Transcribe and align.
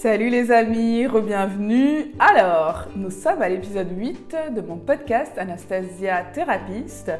Salut 0.00 0.28
les 0.28 0.52
amis, 0.52 1.08
re-bienvenue. 1.08 2.12
Alors, 2.20 2.84
nous 2.94 3.10
sommes 3.10 3.42
à 3.42 3.48
l'épisode 3.48 3.88
8 3.98 4.36
de 4.54 4.60
mon 4.60 4.76
podcast 4.76 5.36
Anastasia 5.36 6.22
Thérapeute. 6.32 7.10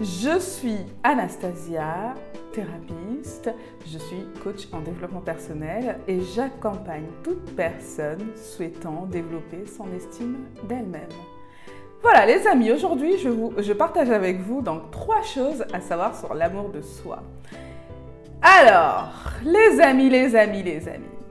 Je 0.00 0.38
suis 0.38 0.78
Anastasia, 1.02 2.14
thérapeute, 2.54 3.54
je 3.84 3.98
suis 3.98 4.24
coach 4.42 4.66
en 4.72 4.80
développement 4.80 5.20
personnel 5.20 5.98
et 6.08 6.22
j'accompagne 6.34 7.04
toute 7.22 7.54
personne 7.54 8.26
souhaitant 8.34 9.04
développer 9.10 9.66
son 9.66 9.92
estime 9.94 10.38
d'elle-même. 10.66 11.02
Voilà 12.00 12.24
les 12.24 12.46
amis, 12.46 12.72
aujourd'hui 12.72 13.18
je, 13.18 13.28
je 13.58 13.72
partage 13.74 14.08
avec 14.08 14.40
vous 14.40 14.62
donc 14.62 14.90
trois 14.90 15.20
choses 15.20 15.66
à 15.74 15.82
savoir 15.82 16.18
sur 16.18 16.32
l'amour 16.32 16.70
de 16.70 16.80
soi. 16.80 17.22
Alors, 18.40 19.12
les 19.44 19.82
amis, 19.82 20.08
les 20.08 20.34
amis, 20.34 20.62
les 20.62 20.88
amis. 20.88 21.21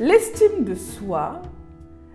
L'estime 0.00 0.62
de 0.62 0.76
soi. 0.76 1.42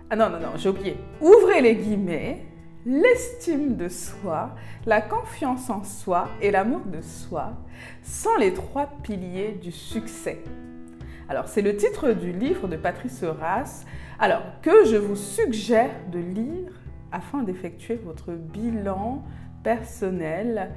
Ah 0.08 0.16
non, 0.16 0.30
non, 0.30 0.40
non, 0.40 0.56
j'ai 0.56 0.70
oublié. 0.70 0.96
Ouvrez 1.20 1.60
les 1.60 1.76
guillemets. 1.76 2.46
L'estime 2.86 3.76
de 3.76 3.88
soi, 3.88 4.54
la 4.86 5.02
confiance 5.02 5.68
en 5.68 5.84
soi 5.84 6.28
et 6.40 6.50
l'amour 6.50 6.80
de 6.86 7.02
soi 7.02 7.52
sont 8.02 8.36
les 8.38 8.54
trois 8.54 8.86
piliers 9.02 9.52
du 9.52 9.70
succès. 9.70 10.42
Alors, 11.28 11.48
c'est 11.48 11.62
le 11.62 11.76
titre 11.76 12.12
du 12.12 12.32
livre 12.32 12.68
de 12.68 12.76
Patrice 12.76 13.22
Ras, 13.22 13.84
alors 14.18 14.44
que 14.62 14.84
je 14.86 14.96
vous 14.96 15.16
suggère 15.16 15.94
de 16.10 16.18
lire 16.18 16.72
afin 17.12 17.42
d'effectuer 17.42 17.96
votre 17.96 18.32
bilan 18.32 19.22
personnel 19.62 20.72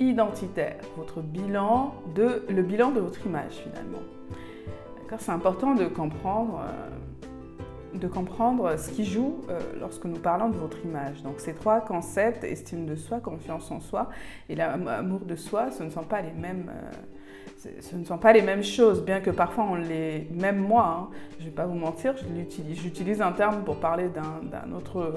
identitaire, 0.00 0.80
votre 0.96 1.20
bilan 1.20 1.94
de 2.14 2.44
le 2.48 2.62
bilan 2.62 2.90
de 2.90 3.00
votre 3.00 3.24
image 3.26 3.54
finalement 3.54 4.02
c'est 5.18 5.32
important 5.32 5.74
de 5.74 5.86
comprendre, 5.86 6.60
euh, 6.62 7.98
de 7.98 8.06
comprendre 8.06 8.78
ce 8.78 8.90
qui 8.90 9.04
joue 9.04 9.40
euh, 9.48 9.58
lorsque 9.80 10.04
nous 10.04 10.18
parlons 10.18 10.48
de 10.48 10.56
votre 10.56 10.78
image. 10.84 11.22
Donc 11.22 11.40
ces 11.40 11.54
trois 11.54 11.80
concepts, 11.80 12.44
estime 12.44 12.86
de 12.86 12.96
soi, 12.96 13.20
confiance 13.20 13.70
en 13.70 13.80
soi 13.80 14.10
et 14.48 14.54
l'amour 14.54 15.20
de 15.20 15.36
soi, 15.36 15.70
ce 15.70 15.82
ne 15.82 15.90
sont 15.90 16.04
pas 16.04 16.22
les 16.22 16.32
mêmes. 16.32 16.70
Euh, 16.70 16.90
ce 17.80 17.94
ne 17.94 18.04
sont 18.04 18.16
pas 18.16 18.32
les 18.32 18.40
mêmes 18.40 18.62
choses, 18.62 19.04
bien 19.04 19.20
que 19.20 19.30
parfois 19.30 19.64
on 19.64 19.74
les, 19.74 20.26
même 20.32 20.56
moi, 20.56 21.10
hein, 21.10 21.14
je 21.38 21.44
ne 21.44 21.50
vais 21.50 21.54
pas 21.54 21.66
vous 21.66 21.74
mentir, 21.74 22.14
j'utilise 22.72 23.20
un 23.20 23.32
terme 23.32 23.64
pour 23.64 23.76
parler 23.76 24.08
d'un 24.08 24.72
autre 24.72 25.12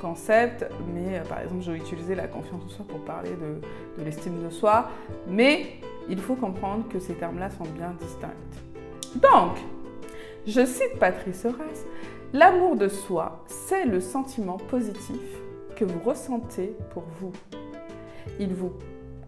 concept, 0.00 0.64
mais 0.94 1.20
par 1.28 1.40
exemple 1.40 1.62
je 1.62 1.72
vais 1.72 1.76
utiliser 1.76 2.14
la 2.14 2.26
confiance 2.26 2.62
en 2.64 2.68
soi 2.70 2.86
pour 2.88 3.04
parler 3.04 3.32
de 3.98 4.02
l'estime 4.02 4.42
de 4.42 4.48
soi, 4.48 4.88
mais 5.26 5.66
il 6.08 6.18
faut 6.18 6.36
comprendre 6.36 6.88
que 6.88 6.98
ces 7.00 7.14
termes-là 7.14 7.50
sont 7.50 7.66
bien 7.76 7.94
distincts. 8.00 8.67
Donc, 9.16 9.56
je 10.46 10.64
cite 10.64 10.98
Patrice 10.98 11.44
Horace, 11.44 11.86
l'amour 12.32 12.76
de 12.76 12.88
soi, 12.88 13.44
c'est 13.46 13.84
le 13.84 14.00
sentiment 14.00 14.56
positif 14.56 15.20
que 15.76 15.84
vous 15.84 16.00
ressentez 16.00 16.74
pour 16.90 17.04
vous. 17.20 17.32
Il 18.38 18.54
vous 18.54 18.72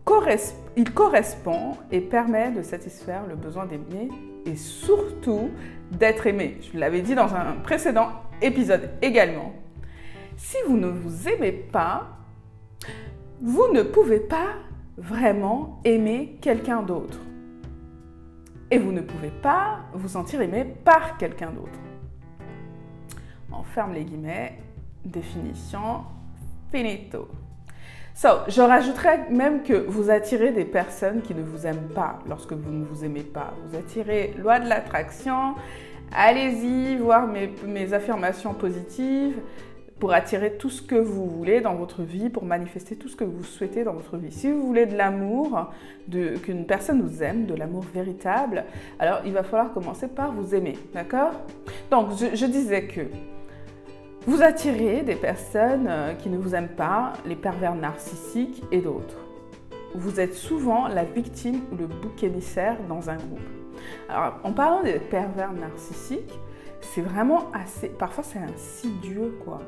correspond 0.05 1.73
et 1.91 2.01
permet 2.01 2.51
de 2.51 2.63
satisfaire 2.63 3.27
le 3.27 3.37
besoin 3.37 3.67
d'aimer 3.67 4.09
et 4.45 4.57
surtout 4.57 5.51
d'être 5.93 6.27
aimé. 6.27 6.59
Je 6.73 6.79
l'avais 6.79 7.01
dit 7.01 7.15
dans 7.15 7.35
un 7.35 7.53
précédent 7.63 8.09
épisode 8.43 8.91
également. 9.03 9.53
Si 10.37 10.57
vous 10.67 10.77
ne 10.77 10.89
vous 10.89 11.29
aimez 11.29 11.53
pas, 11.53 12.09
vous 13.41 13.69
ne 13.73 13.83
pouvez 13.83 14.21
pas 14.21 14.55
vraiment 14.97 15.81
aimer 15.85 16.39
quelqu'un 16.41 16.83
d'autre 16.83 17.19
et 18.71 18.79
vous 18.79 18.93
ne 18.93 19.01
pouvez 19.01 19.31
pas 19.31 19.81
vous 19.93 20.09
sentir 20.09 20.41
aimé 20.41 20.65
par 20.85 21.17
quelqu'un 21.17 21.51
d'autre. 21.51 21.79
On 23.53 23.63
ferme 23.65 23.95
les 23.95 24.05
guillemets, 24.05 24.59
définition, 25.05 26.05
finito. 26.71 27.29
So, 28.15 28.29
je 28.49 28.61
rajouterais 28.61 29.31
même 29.31 29.63
que 29.63 29.73
vous 29.73 30.11
attirez 30.11 30.53
des 30.53 30.65
personnes 30.65 31.23
qui 31.23 31.35
ne 31.35 31.43
vous 31.43 31.67
aiment 31.67 31.89
pas 31.95 32.19
lorsque 32.29 32.53
vous 32.53 32.71
ne 32.71 32.85
vous 32.85 33.05
aimez 33.05 33.23
pas. 33.23 33.55
Vous 33.65 33.77
attirez 33.77 34.35
loi 34.39 34.61
de 34.61 34.69
l'attraction. 34.69 35.55
Allez-y 36.13 36.97
voir 36.97 37.27
mes, 37.27 37.51
mes 37.67 37.93
affirmations 37.93 38.53
positives 38.55 39.39
pour 40.01 40.15
attirer 40.15 40.55
tout 40.55 40.71
ce 40.71 40.81
que 40.81 40.95
vous 40.95 41.27
voulez 41.27 41.61
dans 41.61 41.75
votre 41.75 42.03
vie, 42.03 42.31
pour 42.31 42.45
manifester 42.45 42.97
tout 42.97 43.09
ce 43.09 43.17
que 43.17 43.23
vous 43.23 43.45
souhaitez 43.45 43.85
dans 43.85 43.93
votre 43.93 44.17
vie. 44.17 44.33
Si 44.33 44.51
vous 44.51 44.67
voulez 44.67 44.87
de 44.87 44.97
l'amour, 44.97 45.71
qu'une 46.43 46.65
personne 46.67 47.03
vous 47.03 47.23
aime, 47.23 47.45
de 47.45 47.55
l'amour 47.55 47.85
véritable, 47.95 48.65
alors 48.99 49.21
il 49.27 49.33
va 49.33 49.43
falloir 49.43 49.73
commencer 49.73 50.09
par 50.09 50.33
vous 50.33 50.55
aimer, 50.55 50.77
d'accord? 50.95 51.33
Donc 51.91 52.09
je, 52.19 52.47
disais 52.47 52.87
que 52.87 53.03
vous 54.27 54.43
attirez 54.43 55.03
des 55.03 55.15
personnes 55.15 55.87
euh, 55.89 56.15
qui 56.15 56.31
ne 56.31 56.39
vous 56.39 56.55
aiment 56.55 56.69
pas, 56.69 57.13
les 57.27 57.37
pervers 57.37 57.75
narcissiques 57.75 58.63
et 58.73 58.81
d'autres. 58.81 59.19
Vous 59.95 60.19
êtes 60.19 60.35
souvent 60.35 60.89
la 60.89 61.05
victime 61.05 61.61
ou 61.73 61.77
le 61.77 61.87
bouc 61.87 62.23
émissaire 62.23 62.77
dans 62.89 63.11
un 63.11 63.17
groupe. 63.17 63.41
Alors 64.09 64.39
en 64.45 64.53
parlant 64.53 64.83
des 64.83 64.99
pervers 64.99 65.53
narcissiques, 65.53 66.39
c'est 66.81 67.03
vraiment 67.03 67.51
assez, 67.53 67.89
parfois 67.89 68.25
c'est 68.25 68.39
insidieux 68.39 69.37
quoi. 69.45 69.61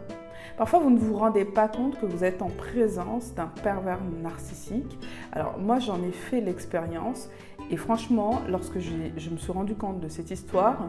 Parfois, 0.57 0.81
vous 0.81 0.91
ne 0.91 0.99
vous 0.99 1.15
rendez 1.15 1.45
pas 1.45 1.69
compte 1.69 1.99
que 1.99 2.07
vous 2.07 2.25
êtes 2.25 2.43
en 2.43 2.49
présence 2.49 3.35
d'un 3.35 3.51
pervers 3.63 4.01
narcissique. 4.23 4.99
Alors 5.33 5.59
moi, 5.59 5.79
j'en 5.79 6.03
ai 6.03 6.13
fait 6.13 6.41
l'expérience 6.41 7.29
et 7.71 7.77
franchement, 7.77 8.43
lorsque 8.49 8.79
je 8.79 9.31
me 9.31 9.37
suis 9.37 9.53
rendu 9.53 9.75
compte 9.75 10.01
de 10.01 10.09
cette 10.09 10.31
histoire, 10.31 10.87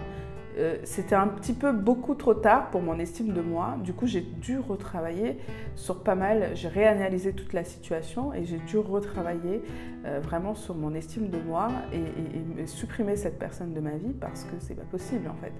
euh, 0.57 0.77
c'était 0.83 1.15
un 1.15 1.27
petit 1.27 1.53
peu 1.53 1.71
beaucoup 1.71 2.13
trop 2.13 2.33
tard 2.33 2.69
pour 2.69 2.81
mon 2.81 2.99
estime 2.99 3.33
de 3.33 3.41
moi. 3.41 3.75
Du 3.83 3.93
coup, 3.93 4.05
j'ai 4.05 4.21
dû 4.21 4.59
retravailler 4.59 5.37
sur 5.75 6.03
pas 6.03 6.15
mal. 6.15 6.51
J'ai 6.53 6.67
réanalysé 6.67 7.33
toute 7.33 7.53
la 7.53 7.63
situation 7.63 8.33
et 8.33 8.45
j'ai 8.45 8.59
dû 8.59 8.77
retravailler 8.77 9.63
euh, 10.05 10.19
vraiment 10.21 10.53
sur 10.53 10.75
mon 10.75 10.93
estime 10.93 11.29
de 11.29 11.39
moi 11.39 11.69
et, 11.91 12.03
supprimer 12.65 13.15
cette 13.15 13.39
personne 13.39 13.73
de 13.73 13.79
ma 13.79 13.91
vie 13.91 14.13
parce 14.13 14.43
que 14.43 14.55
c'est 14.59 14.75
pas 14.75 14.83
possible 14.83 15.29
en 15.29 15.35
fait. 15.35 15.51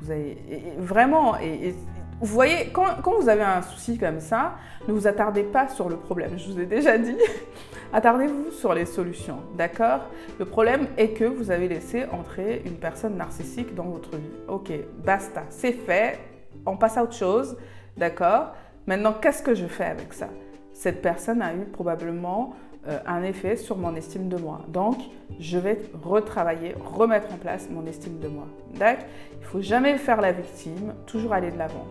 Vous 0.00 0.10
avez 0.10 0.38
vraiment 0.78 1.36
et, 1.38 1.74
vous 2.20 2.34
voyez, 2.34 2.70
quand, 2.72 3.20
vous 3.20 3.28
avez 3.28 3.42
un 3.42 3.62
souci 3.62 3.96
comme 3.96 4.18
ça, 4.18 4.56
ne 4.88 4.92
vous 4.92 5.06
attardez 5.06 5.44
pas 5.44 5.68
sur 5.68 5.88
le 5.88 5.96
problème. 5.96 6.36
Je 6.36 6.50
vous 6.50 6.60
ai 6.60 6.66
déjà 6.66 6.98
dit, 6.98 7.16
attardez-vous 7.92 8.50
sur 8.50 8.74
les 8.74 8.86
solutions, 8.86 9.38
d'accord? 9.56 10.00
Le 10.38 10.44
problème 10.44 10.88
est 10.96 11.10
que 11.10 11.24
vous 11.24 11.52
avez 11.52 11.68
laissé 11.68 12.06
entrer 12.06 12.62
une 12.66 12.74
personne 12.74 13.16
narcissique 13.16 13.72
dans 13.74 13.84
votre 13.84 14.16
vie. 14.16 14.30
Ok, 14.48 14.72
basta, 15.04 15.44
c'est 15.48 15.72
fait, 15.72 16.18
on 16.66 16.76
passe 16.76 16.96
à 16.96 17.04
autre 17.04 17.14
chose, 17.14 17.56
d'accord? 17.96 18.52
Maintenant, 18.86 19.12
qu'est-ce 19.12 19.42
que 19.42 19.54
je 19.54 19.66
fais 19.66 19.84
avec 19.84 20.12
ça? 20.12 20.28
Cette 20.72 21.02
personne 21.02 21.40
a 21.40 21.54
eu 21.54 21.66
probablement 21.66 22.54
euh, 22.88 22.98
un 23.06 23.22
effet 23.22 23.54
sur 23.56 23.76
mon 23.76 23.94
estime 23.94 24.28
de 24.28 24.36
moi. 24.36 24.62
Donc, 24.68 24.96
je 25.38 25.58
vais 25.58 25.78
retravailler, 26.02 26.74
remettre 26.84 27.32
en 27.32 27.36
place 27.36 27.68
mon 27.70 27.86
estime 27.86 28.18
de 28.18 28.28
moi. 28.28 28.46
D'accord? 28.74 29.04
Il 29.34 29.40
ne 29.40 29.44
faut 29.44 29.60
jamais 29.60 29.98
faire 29.98 30.20
la 30.20 30.32
victime, 30.32 30.94
toujours 31.06 31.32
aller 31.32 31.52
de 31.52 31.58
l'avant. 31.58 31.86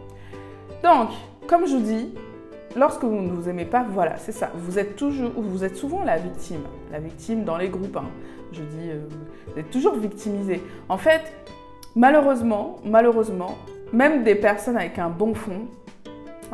Donc, 0.84 1.10
comme 1.48 1.66
je 1.66 1.76
vous 1.76 1.84
dis, 1.84 2.14
lorsque 2.76 3.04
vous 3.04 3.22
ne 3.22 3.32
vous 3.32 3.50
aimez 3.50 3.66
pas, 3.66 3.86
voilà, 3.90 4.18
c'est 4.18 4.32
ça. 4.32 4.52
Vous 4.56 4.80
êtes 4.80 4.96
toujours, 4.96 5.32
vous 5.36 5.64
êtes 5.64 5.76
souvent 5.76 6.04
la 6.04 6.18
victime, 6.18 6.62
la 6.92 7.00
victime 7.00 7.44
dans 7.44 7.58
les 7.58 7.70
groupes. 7.70 7.98
Hein. 7.98 8.10
Je 8.52 8.62
dis, 8.62 8.90
euh, 8.90 9.00
vous 9.54 9.60
êtes 9.60 9.70
toujours 9.72 9.96
victimisé. 9.96 10.62
En 10.90 10.98
fait, 10.98 11.22
malheureusement, 11.96 12.78
malheureusement, 12.86 13.58
même 13.94 14.24
des 14.24 14.36
personnes 14.36 14.78
avec 14.78 15.00
un 15.00 15.10
bon 15.10 15.34
fond, 15.34 15.68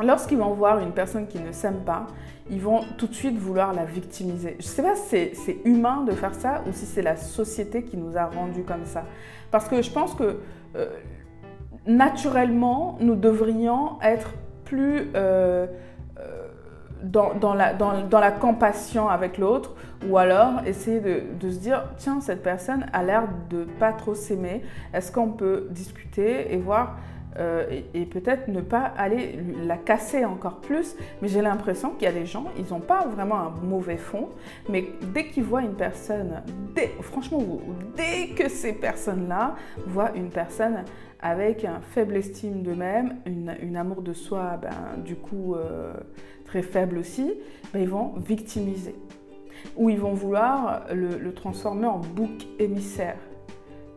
lorsqu'ils 0.02 0.38
vont 0.38 0.54
voir 0.54 0.78
une 0.78 0.92
personne 0.92 1.26
qui 1.26 1.38
ne 1.38 1.52
s'aime 1.52 1.82
pas, 1.84 2.06
ils 2.50 2.60
vont 2.60 2.80
tout 2.98 3.06
de 3.06 3.14
suite 3.14 3.38
vouloir 3.38 3.72
la 3.72 3.84
victimiser. 3.84 4.56
Je 4.58 4.64
ne 4.64 4.70
sais 4.70 4.82
pas 4.82 4.96
si 4.96 5.30
c'est 5.34 5.58
humain 5.64 6.04
de 6.06 6.12
faire 6.12 6.34
ça 6.34 6.62
ou 6.68 6.72
si 6.72 6.84
c'est 6.84 7.02
la 7.02 7.16
société 7.16 7.82
qui 7.82 7.96
nous 7.96 8.16
a 8.16 8.26
rendus 8.26 8.64
comme 8.64 8.84
ça. 8.84 9.04
Parce 9.50 9.68
que 9.68 9.80
je 9.80 9.90
pense 9.90 10.14
que 10.14 10.40
euh, 10.76 10.86
naturellement, 11.86 12.96
nous 13.00 13.16
devrions 13.16 14.00
être 14.02 14.32
plus 14.64 15.10
euh, 15.14 15.66
euh, 16.18 16.48
dans, 17.02 17.54
la, 17.54 18.30
compassion 18.32 19.08
avec 19.08 19.38
l'autre 19.38 19.74
ou 20.08 20.16
alors 20.16 20.64
essayer 20.66 21.00
de, 21.00 21.50
se 21.50 21.58
dire 21.58 21.84
tiens 21.96 22.20
cette 22.20 22.42
personne 22.42 22.86
a 22.92 23.02
l'air 23.02 23.28
de 23.50 23.64
pas 23.78 23.92
trop 23.92 24.14
s'aimer 24.14 24.62
est-ce 24.92 25.12
qu'on 25.12 25.28
peut 25.28 25.68
discuter 25.70 26.52
et 26.52 26.56
voir 26.56 26.96
euh, 27.36 27.80
et, 27.94 28.06
peut-être 28.06 28.46
ne 28.46 28.60
pas 28.60 28.92
aller 28.96 29.40
la 29.64 29.76
casser 29.76 30.24
encore 30.24 30.60
plus. 30.60 30.94
Mais 31.20 31.26
j'ai 31.26 31.42
l'impression 31.42 31.90
qu'il 31.90 32.04
y 32.04 32.06
a 32.06 32.12
des 32.12 32.26
gens, 32.26 32.44
ils 32.56 32.66
n'ont 32.72 32.80
pas 32.80 33.06
vraiment 33.06 33.40
un 33.40 33.52
mauvais 33.62 33.96
fond, 33.96 34.28
mais 34.68 34.90
dès 35.12 35.26
qu'ils 35.26 35.42
voient 35.42 35.62
une 35.62 35.74
personne, 35.74 36.42
franchement, 37.00 37.40
dès 37.96 38.28
que 38.36 38.48
ces 38.48 38.72
personnes-là 38.72 39.56
voient 39.86 40.12
une 40.14 40.30
personne 40.30 40.84
avec 41.24 41.64
un 41.64 41.80
faible 41.80 42.16
estime 42.16 42.62
d'eux-mêmes, 42.62 43.16
une, 43.26 43.76
amour 43.76 44.02
de 44.02 44.12
soi, 44.12 44.58
ben, 44.62 45.02
du 45.02 45.16
coup 45.16 45.56
euh, 45.56 45.92
très 46.44 46.62
faible 46.62 46.98
aussi, 46.98 47.34
ben, 47.72 47.82
ils 47.82 47.88
vont 47.88 48.12
victimiser. 48.16 48.94
Ou 49.76 49.90
ils 49.90 49.98
vont 49.98 50.12
vouloir 50.12 50.84
le 50.92 51.32
transformer 51.32 51.86
en 51.86 51.98
bouc 51.98 52.46
émissaire. 52.58 53.16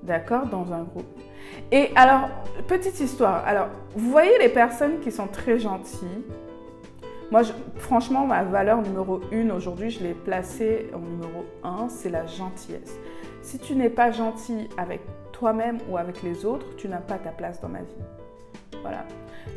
d'accord, 0.02 0.46
dans 0.46 0.72
un 0.72 0.84
groupe. 0.84 1.06
Et 1.72 1.90
alors, 1.96 2.30
petite 2.68 3.00
histoire. 3.00 3.46
Alors, 3.46 3.68
vous 3.96 4.10
voyez 4.10 4.38
les 4.40 4.50
personnes 4.50 5.00
qui 5.00 5.12
sont 5.12 5.28
très 5.28 5.60
gentilles. 5.60 6.24
Moi, 7.30 7.42
franchement, 7.76 8.26
ma 8.26 8.44
valeur 8.44 8.82
numéro 8.82 9.20
une 9.32 9.52
aujourd'hui, 9.52 9.90
je 9.90 10.02
l'ai 10.02 10.14
placée 10.14 10.88
en 10.94 11.00
numéro 11.00 11.46
un, 11.64 11.90
c'est 11.90 12.10
la 12.10 12.26
gentillesse. 12.26 12.98
Si 13.42 13.60
tu 13.60 13.76
n'es 13.76 13.90
pas 13.90 14.12
gentil 14.12 14.70
avec 14.78 15.02
toi-même 15.38 15.80
ou 15.90 15.98
avec 15.98 16.24
les 16.24 16.46
autres, 16.46 16.76
tu 16.78 16.88
n'as 16.88 16.98
pas 16.98 17.18
ta 17.18 17.32
place 17.32 17.62
dans 17.62 17.70
ma 17.70 17.80
vie. 17.80 18.82
Voilà. 18.82 19.04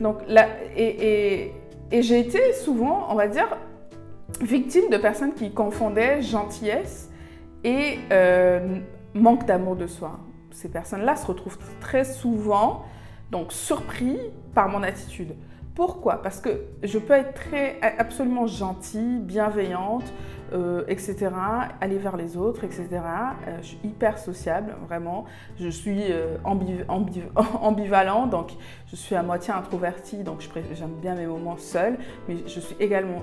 Donc, 0.00 0.18
là, 0.28 0.46
et, 0.76 1.52
j'ai 1.92 2.20
été 2.20 2.52
souvent, 2.52 3.06
on 3.10 3.14
va 3.14 3.28
dire, 3.28 3.56
victime 4.40 4.90
de 4.90 4.96
personnes 4.96 5.34
qui 5.34 5.52
confondaient 5.52 6.22
gentillesse 6.22 7.10
et 7.64 7.98
euh, 8.12 8.78
manque 9.14 9.44
d'amour 9.46 9.76
de 9.76 9.86
soi 9.86 10.18
ces 10.52 10.68
personnes-là 10.68 11.16
se 11.16 11.26
retrouvent 11.26 11.58
très 11.80 12.04
souvent 12.04 12.84
donc 13.30 13.52
surpris 13.52 14.18
par 14.54 14.68
mon 14.68 14.82
attitude. 14.82 15.34
Pourquoi? 15.74 16.20
Parce 16.20 16.40
que 16.40 16.64
je 16.82 16.98
peux 16.98 17.14
être 17.14 17.34
très 17.34 17.78
absolument 17.98 18.46
gentille, 18.46 19.20
bienveillante, 19.20 20.12
euh, 20.52 20.82
etc. 20.88 21.29
Aller 21.81 21.99
vers 21.99 22.17
les 22.17 22.37
autres, 22.37 22.64
etc. 22.64 22.88
Euh, 22.93 23.58
je 23.62 23.67
suis 23.69 23.79
hyper 23.85 24.19
sociable, 24.19 24.75
vraiment. 24.88 25.25
Je 25.58 25.69
suis 25.69 26.11
euh, 26.11 26.38
ambivalent, 27.61 28.26
donc 28.26 28.52
je 28.91 28.97
suis 28.97 29.14
à 29.14 29.23
moitié 29.23 29.55
introvertie, 29.55 30.25
donc 30.25 30.41
j'aime 30.73 30.94
bien 31.00 31.14
mes 31.14 31.26
moments 31.26 31.56
seuls, 31.56 31.99
mais 32.29 32.38
je 32.47 32.61
suis 32.61 32.75
également 32.81 33.23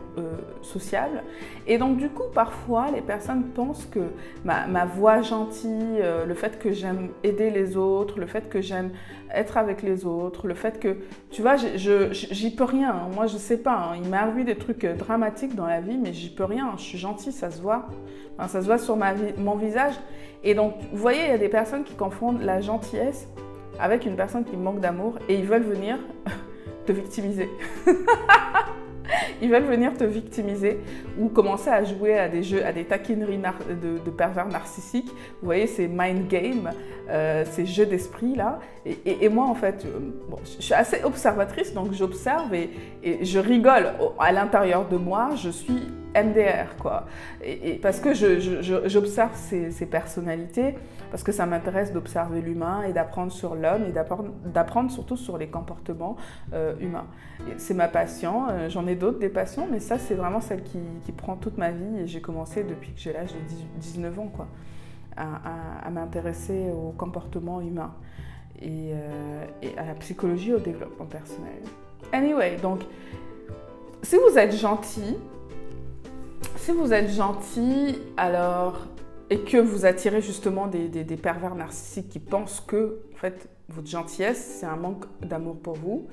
sociable. 0.62 1.24
Et 1.66 1.78
donc 1.78 1.98
du 1.98 2.10
coup, 2.10 2.24
parfois, 2.34 2.92
les 2.92 3.02
personnes 3.02 3.44
pensent 3.44 3.86
que 3.86 4.12
ma, 4.46 4.86
voix 4.86 5.22
gentille, 5.22 6.02
le 6.26 6.34
fait 6.34 6.58
que 6.60 6.72
j'aime 6.72 7.10
aider 7.24 7.50
les 7.50 7.76
autres, 7.76 8.20
le 8.20 8.28
fait 8.28 8.48
que 8.48 8.62
j'aime 8.62 8.92
être 9.34 9.58
avec 9.58 9.82
les 9.82 10.06
autres, 10.06 10.48
le 10.48 10.54
fait 10.54 10.80
que, 10.80 10.98
tu 11.32 11.42
vois, 11.42 11.58
j'y 11.58 12.56
peux 12.56 12.64
rien. 12.64 13.10
Moi, 13.14 13.28
je 13.28 13.38
sais 13.38 13.58
pas. 13.58 13.92
Hein. 13.92 14.00
Il 14.02 14.10
m'est 14.10 14.18
arrivé 14.18 14.46
des 14.46 14.56
trucs 14.56 14.86
dramatiques 14.86 15.56
dans 15.56 15.68
la 15.68 15.82
vie, 15.82 15.98
mais 15.98 16.14
j'y 16.14 16.30
peux 16.30 16.46
rien. 16.46 16.74
Je 16.78 16.84
suis 16.84 16.98
gentille 16.98 17.17
ça 17.18 17.52
se 17.52 17.62
voit. 17.62 17.88
ça 18.48 18.62
se 18.62 18.66
voit 18.66 18.78
sur 18.78 18.96
mon 18.96 19.56
visage. 19.56 19.94
Et 20.44 20.54
donc, 20.54 20.74
vous 20.92 20.98
voyez, 20.98 21.24
il 21.24 21.30
y 21.30 21.34
a 21.34 21.38
des 21.38 21.50
personnes 21.50 21.84
qui 21.84 21.96
confondent 21.96 22.42
la 22.42 22.62
gentillesse 22.62 23.28
avec 23.80 24.06
une 24.06 24.16
personne 24.16 24.44
qui 24.44 24.58
manque 24.58 24.80
d'amour 24.80 25.19
et 25.30 25.36
ils 25.36 25.46
veulent 25.46 25.64
venir 25.64 25.98
te 26.86 26.92
victimiser. 26.92 27.50
ils 29.42 29.50
veulent 29.50 29.66
venir 29.66 29.94
te 29.94 30.04
victimiser 30.04 30.80
ou 31.19 31.30
commencer 31.30 31.69
à 31.69 31.84
jouer 31.84 32.18
à 32.18 32.28
des 32.28 32.44
jeux, 32.44 32.66
à 32.66 32.72
des 32.72 32.86
taquineries 32.86 33.38
de, 33.38 34.10
pervers 34.10 34.48
narcissiques. 34.48 35.10
Vous 35.42 35.46
voyez, 35.46 35.68
ces 35.68 35.88
mind 35.88 36.28
games, 36.28 36.72
euh, 37.10 37.44
ces 37.46 37.66
jeux 37.66 37.86
d'esprit 37.86 38.36
là. 38.36 38.60
Et, 39.06 39.30
moi, 39.30 39.46
en 39.46 39.56
fait, 39.56 39.86
euh, 39.86 40.00
je 40.58 40.64
suis 40.64 40.74
assez 40.74 41.04
observatrice, 41.04 41.74
donc 41.74 41.94
j'observe 41.94 42.54
et, 42.54 42.69
je 43.22 43.40
rigole. 43.40 43.94
À 44.19 44.31
l'intérieur 44.31 44.88
de 44.88 44.98
moi, 44.98 45.31
je 45.36 45.50
suis 45.50 45.84
MDR, 46.24 46.75
quoi. 46.80 47.06
Et, 47.44 47.75
parce 47.75 48.00
que 48.00 48.14
j'observe 48.14 49.36
ces, 49.36 49.86
personnalités, 49.86 50.75
parce 51.12 51.24
que 51.24 51.31
ça 51.31 51.46
m'intéresse 51.46 51.94
d'observer 51.94 52.42
l'humain 52.42 52.84
et 52.84 52.94
d'apprendre 52.94 53.31
sur 53.31 53.56
l'homme 53.56 53.86
et 53.88 53.92
d'apprendre 53.92 54.92
surtout 54.92 55.18
sur 55.18 55.38
les 55.38 55.48
comportements 55.48 56.16
euh, 56.54 56.75
humains. 56.80 57.08
C'est 57.58 57.74
ma 57.74 57.88
passion, 57.88 58.48
euh, 58.50 58.69
j'en 58.69 58.88
ai 58.88 58.96
d'autres 58.96 59.19
des 59.19 59.30
passions, 59.30 59.68
mais 59.72 59.80
ça 59.80 59.98
c'est 59.98 60.16
vraiment 60.16 60.42
celle 60.42 60.64
qui, 60.64 60.80
prend 61.16 61.36
toute 61.36 61.58
ma 61.58 61.72
vie 61.72 62.00
et 62.00 62.08
j'ai 62.08 62.22
commencé 62.22 62.64
depuis 62.64 62.92
que 62.94 63.00
j'ai 63.00 63.12
l'âge 63.12 63.34
de 63.34 63.40
19 63.80 64.19
ans, 64.19 64.31
quoi, 64.34 64.48
à, 65.16 65.90
m'intéresser 65.90 66.69
au 66.72 66.92
comportement 66.92 67.60
humain 67.60 67.92
et, 68.62 68.92
euh, 68.94 69.46
et 69.64 69.78
à 69.78 69.86
la 69.86 69.94
psychologie, 69.96 70.54
au 70.54 70.60
développement 70.60 71.06
personnel. 71.06 71.62
Anyway, 72.14 72.58
donc 72.62 72.81
si 74.04 74.16
vous 74.16 74.38
êtes 74.38 74.56
gentil, 74.56 75.18
si 76.56 76.72
vous 76.72 76.94
êtes 76.94 77.10
gentil, 77.10 77.98
alors 78.18 78.88
et 79.30 79.39
que 79.39 79.57
vous 79.57 79.86
attirez 79.86 80.22
justement 80.22 80.68
des, 80.68 81.18
pervers 81.18 81.56
narcissiques 81.56 82.10
qui 82.10 82.19
pensent 82.19 82.63
que 82.66 83.00
votre 83.22 83.88
gentillesse 83.88 84.60
c'est 84.60 84.66
un 84.66 84.78
manque 84.78 85.06
d'amour 85.22 85.57
pour 85.60 85.75
vous, 85.75 86.07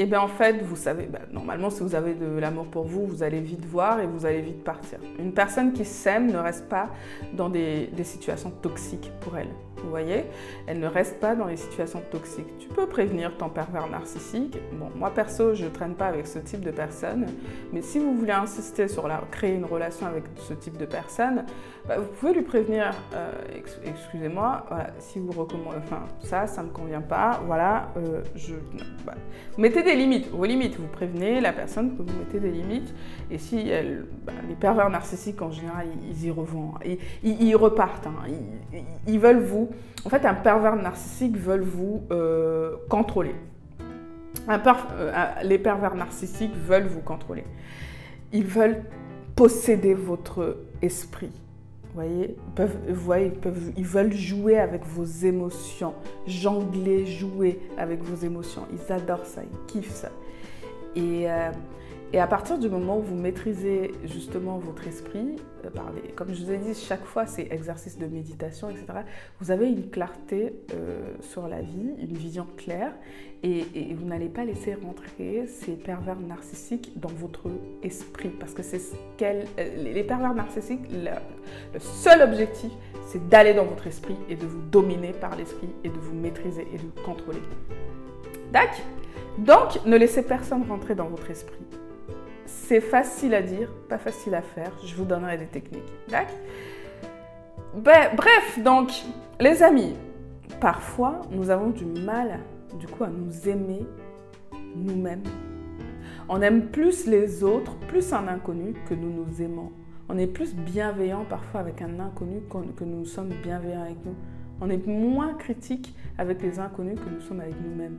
et 0.00 0.04
eh 0.04 0.06
bien 0.06 0.20
en 0.22 0.28
fait 0.28 0.62
vous 0.62 0.76
savez, 0.76 1.04
ben, 1.04 1.20
normalement 1.30 1.68
si 1.68 1.82
vous 1.82 1.94
avez 1.94 2.14
de 2.14 2.38
l'amour 2.38 2.64
pour 2.68 2.84
vous, 2.84 3.06
vous 3.06 3.22
allez 3.22 3.40
vite 3.40 3.66
voir 3.66 4.00
et 4.00 4.06
vous 4.06 4.24
allez 4.24 4.40
vite 4.40 4.64
partir. 4.64 4.98
Une 5.18 5.34
personne 5.34 5.74
qui 5.74 5.84
s'aime 5.84 6.32
ne 6.32 6.38
reste 6.38 6.70
pas 6.70 6.88
dans 7.34 7.50
des 7.50 7.90
situations 8.02 8.50
toxiques 8.50 9.12
pour 9.20 9.36
elle. 9.36 9.50
Vous 9.82 9.90
voyez? 9.90 10.24
Elle 10.66 10.80
ne 10.80 10.86
reste 10.86 11.20
pas 11.20 11.34
dans 11.34 11.46
les 11.46 11.56
situations 11.56 12.02
toxiques. 12.10 12.58
Tu 12.58 12.68
peux 12.68 12.86
prévenir 12.86 13.36
ton 13.36 13.48
pervers 13.48 13.88
narcissique. 13.88 14.58
Bon, 14.72 14.90
moi 14.94 15.10
perso, 15.10 15.54
je 15.54 15.64
ne 15.64 15.70
traîne 15.70 15.94
pas 15.94 16.06
avec 16.06 16.26
ce 16.26 16.38
type 16.38 16.60
de 16.60 16.70
personne. 16.70 17.26
Mais 17.72 17.82
si 17.82 17.98
vous 17.98 18.14
voulez 18.14 18.32
insister 18.32 18.88
sur 18.88 19.08
la, 19.08 19.22
créer 19.30 19.54
une 19.54 19.64
relation 19.64 20.06
avec 20.06 20.24
ce 20.36 20.54
type 20.54 20.76
de 20.76 20.86
personne, 20.86 21.44
bah, 21.90 21.96
vous 21.98 22.06
pouvez 22.20 22.34
lui 22.34 22.42
prévenir 22.42 22.94
euh, 23.14 23.32
excusez-moi, 23.84 24.64
si 25.00 25.18
vous 25.18 25.32
recommandez, 25.32 25.78
enfin, 25.78 26.04
ça, 26.22 26.46
ça 26.46 26.62
ne 26.62 26.68
me 26.68 26.72
convient 26.72 27.00
pas. 27.00 27.40
Voilà, 27.46 27.88
euh, 27.96 28.22
je. 28.36 28.54
Bah, 29.04 29.14
mettez 29.58 29.82
des 29.82 29.96
limites. 29.96 30.30
Vos 30.30 30.44
limites, 30.44 30.76
vous 30.76 30.86
prévenez 30.86 31.40
la 31.40 31.52
personne 31.52 31.96
que 31.96 32.02
vous 32.02 32.16
mettez 32.16 32.38
des 32.38 32.52
limites. 32.52 32.94
Et 33.28 33.38
si 33.38 33.68
elle, 33.68 34.06
bah, 34.24 34.32
les 34.48 34.54
pervers 34.54 34.88
narcissiques, 34.88 35.42
en 35.42 35.50
général, 35.50 35.88
ils, 36.08 36.26
y 36.26 36.30
revont. 36.30 36.74
Ils, 37.24 37.56
repartent. 37.56 38.06
Hein. 38.06 38.30
ils 39.08 39.18
veulent 39.18 39.42
vous 39.42 39.68
en 40.04 40.08
fait, 40.08 40.24
un 40.24 40.34
pervers 40.34 40.76
narcissique 40.76 41.36
veut 41.36 41.60
vous 41.60 42.02
euh, 42.12 42.76
contrôler. 42.88 43.34
Les 45.42 45.58
pervers 45.58 45.96
narcissiques 45.96 46.54
veulent 46.54 46.86
vous 46.86 47.00
contrôler. 47.00 47.44
Ils 48.32 48.46
veulent 48.46 48.82
posséder 49.34 49.94
votre 49.94 50.58
esprit. 50.82 51.32
Vous 51.94 52.00
voyez, 52.94 53.32
ils, 53.76 53.84
veulent 53.84 54.12
jouer 54.12 54.58
avec 54.58 54.84
vos 54.86 55.04
émotions, 55.04 55.92
jongler, 56.26 57.04
jouer 57.04 57.58
avec 57.76 58.00
vos 58.02 58.24
émotions. 58.24 58.62
Ils 58.72 58.92
adorent 58.92 59.26
ça, 59.26 59.42
ils 59.42 59.66
kiffent 59.66 59.90
ça. 59.90 60.10
Euh, 60.96 61.50
et 62.12 62.18
à 62.18 62.26
partir 62.26 62.58
du 62.58 62.68
moment 62.68 62.98
où 62.98 63.02
vous 63.02 63.14
maîtrisez 63.14 63.92
justement 64.04 64.58
votre 64.58 64.88
esprit, 64.88 65.36
euh, 65.64 65.68
comme 66.16 66.34
je 66.34 66.44
vous 66.44 66.50
ai 66.50 66.56
dit, 66.56 66.74
chaque 66.74 67.04
fois 67.04 67.26
c'est 67.26 67.46
exercice 67.52 67.98
de 67.98 68.06
méditation, 68.06 68.68
etc., 68.68 68.86
vous 69.40 69.52
avez 69.52 69.68
une 69.68 69.90
clarté 69.90 70.52
euh, 70.74 71.12
sur 71.20 71.46
la 71.46 71.60
vie, 71.60 71.92
une 72.00 72.16
vision 72.16 72.48
claire, 72.56 72.92
et, 73.44 73.64
vous 73.94 74.06
n'allez 74.06 74.28
pas 74.28 74.44
laisser 74.44 74.74
rentrer 74.74 75.46
ces 75.46 75.72
pervers 75.72 76.18
narcissiques 76.18 76.98
dans 76.98 77.10
votre 77.10 77.48
esprit, 77.84 78.30
parce 78.30 78.54
que 78.54 78.62
euh, 78.62 79.44
les 79.76 80.02
pervers 80.02 80.34
narcissiques, 80.34 80.90
le, 80.90 81.78
seul 81.78 82.22
objectif, 82.22 82.72
c'est 83.06 83.28
d'aller 83.28 83.54
dans 83.54 83.64
votre 83.64 83.86
esprit 83.86 84.16
et 84.28 84.34
de 84.34 84.46
vous 84.46 84.62
dominer 84.62 85.12
par 85.12 85.36
l'esprit 85.36 85.68
et 85.84 85.88
de 85.88 85.98
vous 85.98 86.14
maîtriser 86.14 86.66
et 86.74 86.76
de 86.76 87.04
contrôler. 87.04 87.42
D'accord 88.52 88.84
Donc, 89.38 89.84
ne 89.86 89.96
laissez 89.96 90.22
personne 90.22 90.64
rentrer 90.68 90.96
dans 90.96 91.06
votre 91.06 91.30
esprit. 91.30 91.64
C'est 92.70 92.80
facile 92.80 93.34
à 93.34 93.42
dire, 93.42 93.68
pas 93.88 93.98
facile 93.98 94.32
à 94.32 94.42
faire. 94.42 94.70
Je 94.84 94.94
vous 94.94 95.04
donnerai 95.04 95.36
des 95.36 95.46
techniques. 95.46 95.92
Ben, 97.74 98.10
Bref, 98.14 98.60
donc, 98.62 98.92
les 99.40 99.64
amis, 99.64 99.96
parfois, 100.60 101.22
nous 101.32 101.50
avons 101.50 101.70
du 101.70 101.84
mal, 101.84 102.38
du 102.78 102.86
coup, 102.86 103.02
à 103.02 103.08
nous 103.08 103.48
aimer 103.48 103.84
nous-mêmes. 104.76 105.24
On 106.28 106.40
aime 106.42 106.68
plus 106.68 107.08
les 107.08 107.42
autres, 107.42 107.74
plus 107.88 108.12
un 108.12 108.28
inconnu 108.28 108.74
que 108.88 108.94
nous 108.94 109.10
nous 109.10 109.42
aimons. 109.42 109.72
On 110.08 110.16
est 110.16 110.28
plus 110.28 110.54
bienveillant 110.54 111.24
parfois 111.28 111.58
avec 111.58 111.82
un 111.82 111.98
inconnu 111.98 112.40
que 112.76 112.84
nous 112.84 113.04
sommes 113.04 113.30
bienveillants 113.42 113.82
avec 113.82 114.04
nous. 114.04 114.14
On 114.60 114.70
est 114.70 114.86
moins 114.86 115.34
critique 115.34 115.92
avec 116.18 116.40
les 116.40 116.60
inconnus 116.60 117.00
que 117.00 117.10
nous 117.10 117.20
sommes 117.20 117.40
avec 117.40 117.60
nous-mêmes. 117.60 117.98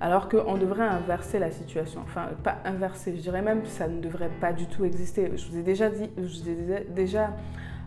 Alors 0.00 0.30
qu'on 0.30 0.56
devrait 0.56 0.86
inverser 0.86 1.38
la 1.38 1.50
situation. 1.50 2.00
Enfin, 2.04 2.28
pas 2.42 2.56
inverser, 2.64 3.14
je 3.16 3.20
dirais 3.20 3.42
même 3.42 3.62
que 3.62 3.68
ça 3.68 3.86
ne 3.86 4.00
devrait 4.00 4.30
pas 4.40 4.52
du 4.54 4.66
tout 4.66 4.84
exister. 4.84 5.30
Je 5.36 5.46
vous 5.48 5.58
ai 5.58 5.62
déjà 5.62 5.90
dit, 5.90 6.08
je 6.16 6.22
vous 6.22 6.48
ai 6.48 6.86
déjà 6.88 7.36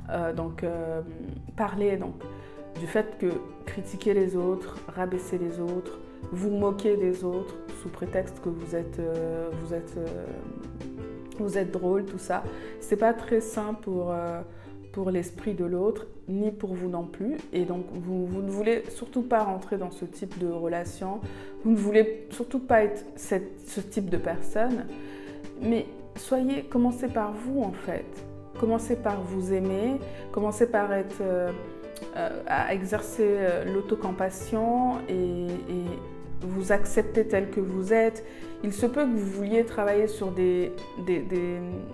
euh, 0.09 0.31
donc, 0.31 0.63
euh, 0.63 1.01
parlé 1.55 1.97
donc, 1.97 2.13
du 2.79 2.85
fait 2.85 3.17
que 3.17 3.31
critiquer 3.65 4.13
les 4.13 4.35
autres, 4.35 4.77
rabaisser 4.87 5.39
les 5.39 5.59
autres, 5.59 5.99
vous 6.31 6.51
moquer 6.51 6.97
des 6.97 7.23
autres 7.23 7.55
sous 7.81 7.89
prétexte 7.89 8.41
que 8.41 8.49
vous 8.49 8.75
êtes, 8.75 8.99
euh, 8.99 9.49
vous 9.61 9.73
êtes, 9.73 9.97
vous 11.39 11.57
êtes 11.57 11.71
drôle, 11.71 12.05
tout 12.05 12.19
ça, 12.19 12.43
c'est 12.79 12.97
pas 12.97 13.13
très 13.13 13.41
sain 13.41 13.73
pour 13.73 14.13
pour 14.93 15.09
l'esprit 15.09 15.55
de 15.55 15.65
l'autre, 15.65 16.05
ni 16.29 16.51
pour 16.51 16.73
vous 16.73 16.87
non 16.87 17.05
plus. 17.05 17.35
Et 17.51 17.65
donc, 17.65 17.85
vous, 17.91 18.41
ne 18.41 18.49
voulez 18.49 18.83
surtout 18.89 19.23
pas 19.23 19.43
rentrer 19.43 19.77
dans 19.77 19.91
ce 19.91 20.05
type 20.05 20.37
de 20.39 20.47
relation. 20.47 21.19
Vous 21.63 21.71
ne 21.71 21.75
voulez 21.75 22.27
surtout 22.29 22.59
pas 22.59 22.83
être 22.83 23.03
ce 23.17 23.81
type 23.81 24.09
de 24.09 24.17
personne. 24.17 24.85
Mais 25.61 25.87
soyez, 26.15 26.63
commencez 26.63 27.07
par 27.07 27.33
vous 27.33 27.61
en 27.61 27.73
fait. 27.73 28.05
Commencez 28.59 28.95
par 28.95 29.21
vous 29.23 29.51
aimer. 29.51 29.99
Commencez 30.31 30.67
par 30.67 30.93
être, 30.93 31.21
euh, 31.21 31.51
à 32.47 32.73
exercer 32.73 33.37
l'autocompassion 33.73 34.99
et, 35.09 35.47
et 35.47 35.85
vous 36.41 36.71
accepter 36.71 37.27
tel 37.27 37.49
que 37.49 37.59
vous 37.59 37.93
êtes. 37.93 38.23
Il 38.63 38.71
se 38.71 38.85
peut 38.85 39.03
que 39.03 39.09
vous 39.09 39.31
vouliez 39.31 39.65
travailler 39.65 40.07
sur 40.07 40.31
des, 40.31 40.71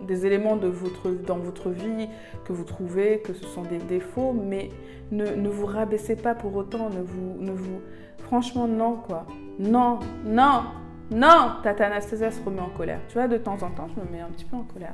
éléments 0.08 0.56
de 0.56 0.68
votre, 0.68 1.10
dans 1.10 1.38
votre 1.38 1.72
vie 1.72 2.08
que 2.46 2.54
vous 2.54 2.64
trouvez 2.64 3.22
que 3.22 3.34
ce 3.34 3.46
sont 3.46 3.64
des 3.64 3.80
défauts, 3.80 4.34
mais 4.34 4.70
ne, 5.12 5.26
ne 5.26 5.50
vous 5.50 5.66
rabaissez 5.66 6.16
pas 6.16 6.36
pour 6.36 6.56
autant. 6.56 6.92
Ne 6.92 7.02
vous, 7.02 7.38
ne 7.40 7.52
vous... 7.52 7.82
Franchement, 8.20 8.68
non, 8.68 8.98
quoi. 8.98 9.26
Non, 9.58 9.98
non, 10.24 10.62
non 11.10 11.54
Tata 11.64 11.88
Anastasia 11.88 12.30
se 12.30 12.44
remet 12.44 12.62
en 12.62 12.70
colère. 12.70 13.00
Tu 13.08 13.16
vois, 13.16 13.28
de 13.28 13.38
temps 13.38 13.64
en 13.64 13.72
temps, 13.72 13.88
je 13.96 14.00
me 14.02 14.08
mets 14.12 14.22
un 14.22 14.30
petit 14.30 14.46
peu 14.46 14.56
en 14.56 14.64
colère. 14.64 14.94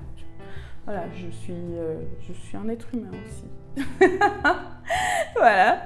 Voilà, 0.85 1.03
je 1.13 1.29
suis, 1.29 1.53
euh, 1.53 1.99
je 2.21 2.31
suis 2.31 2.55
un 2.55 2.69
être 2.69 2.87
humain 2.93 3.09
aussi. 3.25 3.83
voilà. 5.35 5.81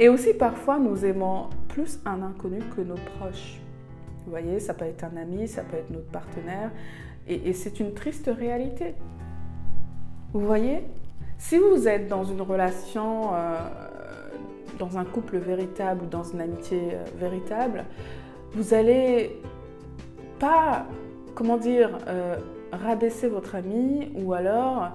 Et 0.00 0.08
aussi, 0.08 0.34
parfois, 0.34 0.78
nous 0.80 1.04
aimons 1.04 1.50
plus 1.68 2.00
un 2.04 2.22
inconnu 2.22 2.58
que 2.74 2.80
nos 2.80 2.96
proches. 2.96 3.60
Vous 4.28 4.32
voyez, 4.32 4.60
ça 4.60 4.74
peut 4.74 4.84
être 4.84 5.04
un 5.04 5.16
ami, 5.16 5.48
ça 5.48 5.62
peut 5.62 5.78
être 5.78 5.88
notre 5.88 6.10
partenaire. 6.10 6.70
Et, 7.26 7.54
c'est 7.54 7.80
une 7.80 7.94
triste 7.94 8.28
réalité. 8.30 8.94
Vous 10.34 10.40
voyez 10.40 10.84
Si 11.38 11.56
vous 11.56 11.88
êtes 11.88 12.08
dans 12.08 12.24
une 12.24 12.42
relation, 12.42 13.30
euh, 13.32 13.56
dans 14.78 14.98
un 14.98 15.06
couple 15.06 15.38
véritable 15.38 16.04
ou 16.04 16.08
dans 16.08 16.24
une 16.24 16.42
amitié 16.42 16.90
euh, 16.92 17.04
véritable, 17.18 17.86
vous 18.52 18.74
allez 18.74 19.40
pas, 20.38 20.84
comment 21.34 21.56
dire, 21.56 21.98
rabaisser 22.70 23.28
votre 23.28 23.54
ami 23.54 24.12
ou 24.14 24.34
alors, 24.34 24.90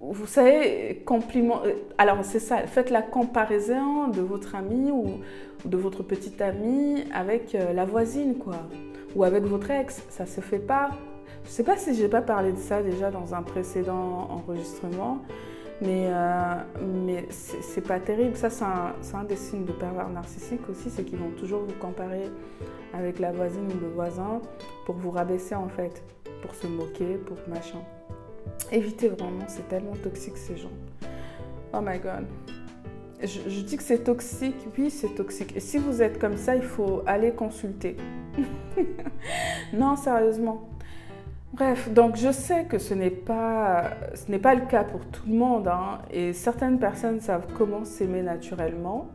vous 0.00 0.26
savez, 0.26 1.02
compliment. 1.04 1.60
Alors 1.98 2.18
c'est 2.22 2.38
ça, 2.38 2.66
faites 2.66 2.90
la 2.90 3.02
comparaison 3.02 4.08
de 4.08 4.20
votre 4.20 4.54
ami 4.54 4.90
ou 4.90 5.20
de 5.64 5.76
votre 5.76 6.02
petite 6.02 6.40
amie 6.40 7.04
avec 7.12 7.54
euh, 7.54 7.72
la 7.72 7.84
voisine, 7.84 8.36
quoi. 8.36 8.56
Ou 9.16 9.24
avec 9.24 9.44
votre 9.44 9.70
ex. 9.70 10.02
Ça 10.08 10.26
se 10.26 10.40
fait 10.40 10.58
pas. 10.58 10.90
Je 11.44 11.50
sais 11.50 11.64
pas 11.64 11.76
si 11.76 11.94
j'ai 11.94 12.08
pas 12.08 12.22
parlé 12.22 12.52
de 12.52 12.58
ça 12.58 12.82
déjà 12.82 13.10
dans 13.10 13.34
un 13.34 13.42
précédent 13.42 14.28
enregistrement. 14.30 15.18
Mais, 15.80 16.08
euh, 16.08 16.54
mais 17.04 17.26
c'est 17.30 17.86
pas 17.86 18.00
terrible. 18.00 18.36
Ça, 18.36 18.50
c'est 18.50 18.64
un, 18.64 18.94
un, 19.14 19.24
des 19.24 19.36
signes 19.36 19.64
de 19.64 19.72
pervers 19.72 20.08
narcissique 20.08 20.68
aussi, 20.68 20.90
c'est 20.90 21.04
qu'ils 21.04 21.18
vont 21.18 21.30
toujours 21.38 21.60
vous 21.60 21.78
comparer 21.80 22.24
avec 22.92 23.20
la 23.20 23.30
voisine 23.30 23.66
ou 23.66 23.80
le 23.80 23.88
voisin 23.88 24.40
pour 24.86 24.96
vous 24.96 25.10
rabaisser 25.10 25.54
en 25.54 25.68
fait 25.68 26.02
pour 26.42 26.54
se 26.54 26.66
moquer, 26.66 27.16
pour 27.26 27.36
machin. 27.48 27.78
Évitez 28.70 29.08
vraiment, 29.08 29.44
c'est 29.46 29.68
tellement 29.68 29.96
toxique 30.02 30.36
ces 30.36 30.56
gens. 30.56 30.70
Oh 31.72 31.80
my 31.80 31.98
god. 31.98 32.26
Je, 33.20 33.62
dis 33.62 33.76
que 33.76 33.82
c'est 33.82 34.04
toxique, 34.04 34.56
oui 34.76 34.90
c'est 34.90 35.14
toxique. 35.14 35.56
Et 35.56 35.60
si 35.60 35.78
vous 35.78 36.02
êtes 36.02 36.18
comme 36.20 36.36
ça, 36.36 36.54
il 36.54 36.62
faut 36.62 37.02
aller 37.06 37.32
consulter. 37.32 37.96
non, 39.72 39.96
sérieusement. 39.96 40.68
Bref, 41.52 41.92
donc 41.92 42.16
je 42.16 42.30
sais 42.30 42.66
que 42.66 42.78
ce 42.78 42.94
n'est 42.94 43.10
pas, 43.10 43.90
ce 44.14 44.30
n'est 44.30 44.38
pas 44.38 44.54
le 44.54 44.66
cas 44.66 44.84
pour 44.84 45.04
tout 45.06 45.26
le 45.26 45.34
monde. 45.34 45.66
Hein, 45.66 45.98
et 46.12 46.32
certaines 46.32 46.78
personnes 46.78 47.20
savent 47.20 47.46
comment 47.56 47.84
s'aimer 47.84 48.22
naturellement. 48.22 49.08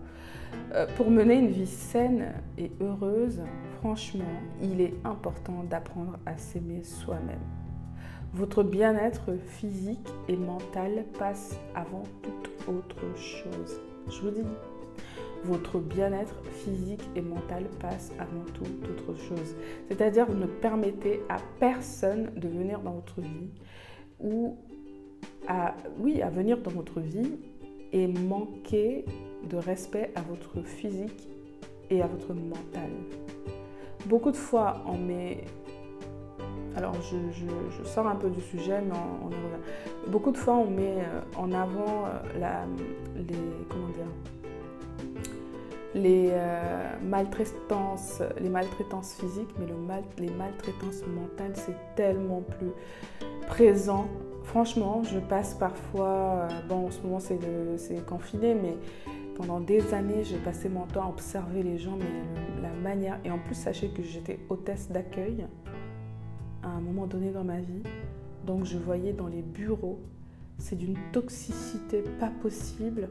Euh, 0.73 0.85
pour 0.97 1.09
mener 1.09 1.35
une 1.35 1.49
vie 1.49 1.67
saine 1.67 2.33
et 2.57 2.71
heureuse, 2.81 3.41
franchement, 3.79 4.25
il 4.61 4.81
est 4.81 4.93
important 5.05 5.63
d'apprendre 5.69 6.17
à 6.25 6.35
s'aimer 6.37 6.83
soi-même. 6.83 7.39
Votre 8.33 8.63
bien-être 8.63 9.37
physique 9.37 10.09
et 10.27 10.35
mental 10.35 11.05
passe 11.19 11.59
avant 11.75 12.03
toute 12.23 12.67
autre 12.67 13.15
chose. 13.15 13.79
Je 14.09 14.21
vous 14.21 14.31
dis, 14.31 14.43
votre 15.43 15.77
bien-être 15.79 16.41
physique 16.51 17.03
et 17.15 17.21
mental 17.21 17.65
passe 17.79 18.11
avant 18.17 18.43
toute 18.53 18.89
autre 18.89 19.19
chose. 19.19 19.55
C'est-à-dire, 19.87 20.25
vous 20.25 20.37
ne 20.37 20.47
permettez 20.47 21.21
à 21.29 21.37
personne 21.59 22.31
de 22.35 22.47
venir 22.47 22.79
dans 22.79 22.93
votre 22.93 23.21
vie 23.21 23.51
ou 24.19 24.57
à, 25.47 25.75
venir 26.31 26.57
dans 26.57 26.71
votre 26.71 27.01
vie 27.01 27.37
et 27.91 28.07
manquer 28.07 29.05
de 29.47 29.57
respect 29.57 30.11
à 30.15 30.21
votre 30.21 30.61
physique 30.63 31.29
et 31.89 32.01
à 32.01 32.07
votre 32.07 32.33
mental. 32.33 32.89
Beaucoup 34.07 34.31
de 34.31 34.37
fois, 34.37 34.83
on 34.87 34.97
met... 34.97 35.43
Alors, 36.75 36.95
je, 37.01 37.83
sors 37.83 38.07
un 38.07 38.15
peu 38.15 38.29
du 38.29 38.41
sujet, 38.41 38.81
mais 38.81 38.95
on, 39.23 39.29
y 39.29 39.35
revient. 39.35 40.07
Beaucoup 40.07 40.31
de 40.31 40.37
fois, 40.37 40.55
on 40.55 40.69
met 40.69 40.97
euh, 40.97 41.21
en 41.37 41.51
avant 41.51 42.05
euh, 42.05 42.65
les... 43.15 43.35
Comment 43.69 43.87
dire 43.89 44.07
les 45.95 46.29
euh, 46.31 46.95
maltraitances, 47.03 48.23
les 48.41 48.49
maltraitances 48.49 49.13
physiques, 49.13 49.53
mais 49.59 49.67
le 49.67 49.75
mal, 49.75 50.03
les 50.17 50.31
maltraitances 50.31 51.05
mentales, 51.05 51.51
c'est 51.53 51.75
tellement 51.95 52.41
plus 52.41 52.71
présent. 53.45 54.07
Franchement, 54.43 55.03
je 55.03 55.19
passe 55.19 55.53
parfois, 55.53 56.47
bon, 56.67 56.87
en 56.87 56.89
ce 56.89 56.99
moment 57.01 57.19
c'est 57.19 58.05
confiné, 58.07 58.55
mais 58.55 58.75
pendant 59.35 59.59
des 59.59 59.93
années, 59.93 60.23
j'ai 60.23 60.37
passé 60.37 60.67
mon 60.67 60.85
temps 60.85 61.05
à 61.05 61.09
observer 61.09 61.61
les 61.61 61.77
gens, 61.77 61.97
mais 61.97 62.61
la 62.61 62.69
manière. 62.69 63.19
Et 63.23 63.31
en 63.31 63.37
plus, 63.37 63.55
sachez 63.55 63.89
que 63.89 64.03
j'étais 64.03 64.39
hôtesse 64.49 64.89
d'accueil 64.89 65.45
à 66.63 66.69
un 66.69 66.79
moment 66.79 67.07
donné 67.07 67.31
dans 67.31 67.43
ma 67.43 67.59
vie. 67.59 67.83
Donc, 68.45 68.65
je 68.65 68.77
voyais 68.77 69.13
dans 69.13 69.27
les 69.27 69.41
bureaux, 69.41 69.99
c'est 70.57 70.75
d'une 70.75 70.97
toxicité 71.11 72.03
pas 72.19 72.31
possible. 72.41 73.09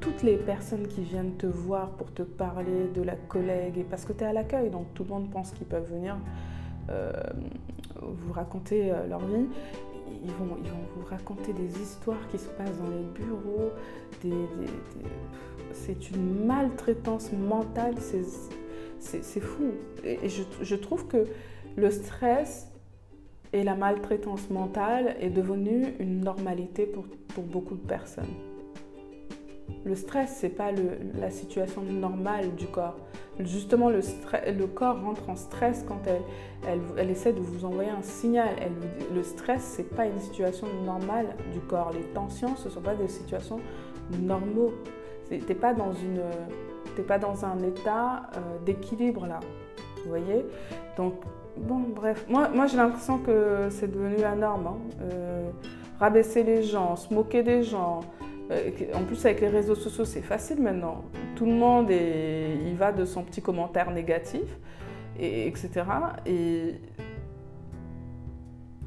Toutes 0.00 0.22
les 0.22 0.36
personnes 0.36 0.86
qui 0.86 1.02
viennent 1.02 1.36
te 1.36 1.46
voir 1.46 1.90
pour 1.90 2.12
te 2.12 2.22
parler 2.22 2.88
de 2.94 3.02
la 3.02 3.16
collègue, 3.16 3.84
parce 3.90 4.06
que 4.06 4.14
tu 4.14 4.24
es 4.24 4.26
à 4.26 4.32
l'accueil, 4.32 4.70
donc 4.70 4.86
tout 4.94 5.04
le 5.04 5.10
monde 5.10 5.30
pense 5.30 5.50
qu'ils 5.50 5.66
peuvent 5.66 5.90
venir 5.90 6.16
euh, 6.88 7.12
vous 8.00 8.32
raconter 8.32 8.90
euh, 8.90 9.06
leur 9.06 9.20
vie 9.20 9.46
ils 10.24 10.32
vont, 10.32 10.56
ils 10.62 10.70
vont 10.70 10.84
vous 10.96 11.04
raconter 11.04 11.52
des 11.52 11.80
histoires 11.80 12.28
qui 12.30 12.38
se 12.38 12.48
passent 12.48 12.78
dans 12.78 12.90
les 12.90 13.04
bureaux. 13.14 13.70
c'est 15.72 16.10
une 16.10 16.46
maltraitance 16.46 17.32
mentale, 17.32 17.94
c'est 18.98 19.40
fou. 19.40 19.72
Et, 20.04 20.28
je, 20.28 20.42
je, 20.62 20.76
trouve 20.76 21.06
que 21.06 21.24
le 21.80 21.90
stress 21.90 22.68
et 23.52 23.64
la 23.64 23.74
maltraitance 23.74 24.50
mentale 24.50 25.16
est 25.20 25.30
devenu 25.30 25.94
une 25.98 26.20
normalité 26.20 26.86
pour, 26.86 27.04
pour 27.34 27.44
beaucoup 27.44 27.74
de 27.74 27.86
personnes. 27.86 28.34
Le 29.84 29.94
stress, 29.94 30.36
c'est 30.38 30.50
pas 30.50 30.72
la 31.14 31.30
situation 31.30 31.82
normale 31.82 32.54
du 32.54 32.66
corps. 32.66 32.98
Justement, 33.38 33.88
le, 33.88 34.00
le, 34.52 34.66
corps 34.66 35.00
rentre 35.00 35.30
en 35.30 35.36
stress 35.36 35.84
quand 35.88 36.00
elle, 36.06 36.80
elle, 36.98 37.10
essaie 37.10 37.32
de 37.32 37.40
vous 37.40 37.64
envoyer 37.64 37.88
un 37.88 38.02
signal. 38.02 38.50
le 39.14 39.22
stress, 39.22 39.62
c'est 39.62 39.88
pas 39.96 40.04
une 40.04 40.18
situation 40.20 40.66
normale 40.84 41.28
du 41.54 41.60
corps. 41.60 41.92
Les 41.94 42.04
tensions, 42.12 42.56
ce 42.56 42.68
sont 42.68 42.82
pas 42.82 42.94
des 42.94 43.08
situations 43.08 43.58
normaux. 44.20 44.74
T'es 45.30 45.54
pas 45.54 45.72
dans 45.72 45.92
une, 45.92 46.20
pas 47.04 47.18
dans 47.18 47.46
un 47.46 47.58
état 47.60 48.28
euh, 48.36 48.58
d'équilibre 48.66 49.26
là. 49.26 49.40
Vous 50.02 50.10
voyez? 50.10 50.44
Donc 50.96 51.14
bon, 51.56 51.80
bref. 51.94 52.26
Moi, 52.28 52.48
moi 52.48 52.66
j'ai 52.66 52.76
l'impression 52.76 53.18
que 53.18 53.68
c'est 53.70 53.90
devenu 53.90 54.16
la 54.16 54.34
norme. 54.34 54.66
Hein. 54.66 54.78
Euh, 55.02 55.50
rabaisser 55.98 56.42
les 56.42 56.62
gens, 56.62 56.96
se 56.96 57.12
moquer 57.12 57.42
des 57.42 57.62
gens. 57.62 58.00
Euh, 58.50 58.70
en 58.94 59.04
plus, 59.04 59.24
avec 59.26 59.40
les 59.40 59.48
réseaux 59.48 59.74
sociaux, 59.74 60.04
c'est 60.04 60.22
facile 60.22 60.60
maintenant. 60.60 61.04
Tout 61.36 61.46
le 61.46 61.52
monde 61.52 61.90
va 62.76 62.92
de 62.92 63.04
son 63.04 63.22
petit 63.22 63.42
commentaire 63.42 63.90
négatif, 63.90 64.58
et, 65.18 65.46
etc. 65.46 65.70
Et 66.26 66.74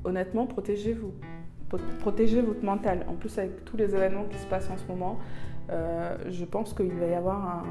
honnêtement, 0.03 0.45
protégez-vous. 0.45 1.13
Protégez 2.01 2.41
votre 2.41 2.63
mental. 2.63 3.05
En 3.09 3.13
plus, 3.13 3.37
avec 3.39 3.65
tous 3.65 3.77
les 3.77 3.95
événements 3.95 4.25
qui 4.25 4.37
se 4.37 4.45
passent 4.45 4.69
en 4.69 4.77
ce 4.77 4.85
moment, 4.85 5.17
euh, 5.71 6.17
je 6.29 6.45
pense 6.45 6.73
qu'il 6.73 6.91
va 6.91 7.07
y 7.07 7.13
avoir 7.13 7.47
un... 7.47 7.63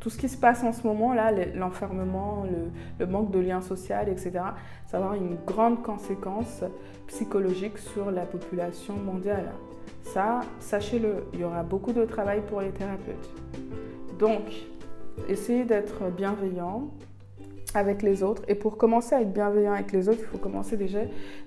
Tout 0.00 0.10
ce 0.10 0.18
qui 0.18 0.28
se 0.28 0.36
passe 0.36 0.62
en 0.62 0.72
ce 0.72 0.86
moment, 0.86 1.12
là, 1.12 1.32
l'enfermement, 1.54 2.44
le, 2.98 3.06
manque 3.06 3.30
de 3.30 3.40
lien 3.40 3.60
social, 3.60 4.08
etc., 4.08 4.30
ça 4.86 4.98
va 4.98 5.06
avoir 5.06 5.14
une 5.14 5.36
grande 5.46 5.82
conséquence 5.82 6.62
psychologique 7.08 7.78
sur 7.78 8.10
la 8.10 8.24
population 8.24 8.94
mondiale. 8.94 9.50
Ça, 10.02 10.40
sachez-le, 10.60 11.24
il 11.34 11.40
y 11.40 11.44
aura 11.44 11.62
beaucoup 11.62 11.92
de 11.92 12.04
travail 12.04 12.42
pour 12.48 12.60
les 12.60 12.70
thérapeutes. 12.70 13.30
Donc, 14.18 14.44
essayez 15.28 15.64
d'être 15.64 16.10
bienveillant 16.16 16.90
avec 17.78 18.02
les 18.02 18.22
autres. 18.22 18.42
Et 18.48 18.54
pour 18.54 18.76
commencer 18.76 19.14
à 19.14 19.22
être 19.22 19.32
bienveillant 19.32 19.72
avec 19.72 19.92
les 19.92 20.08
autres, 20.08 20.18
il 20.20 20.26
faut 20.26 20.38
commencer 20.38 20.76
déjà, 20.76 21.00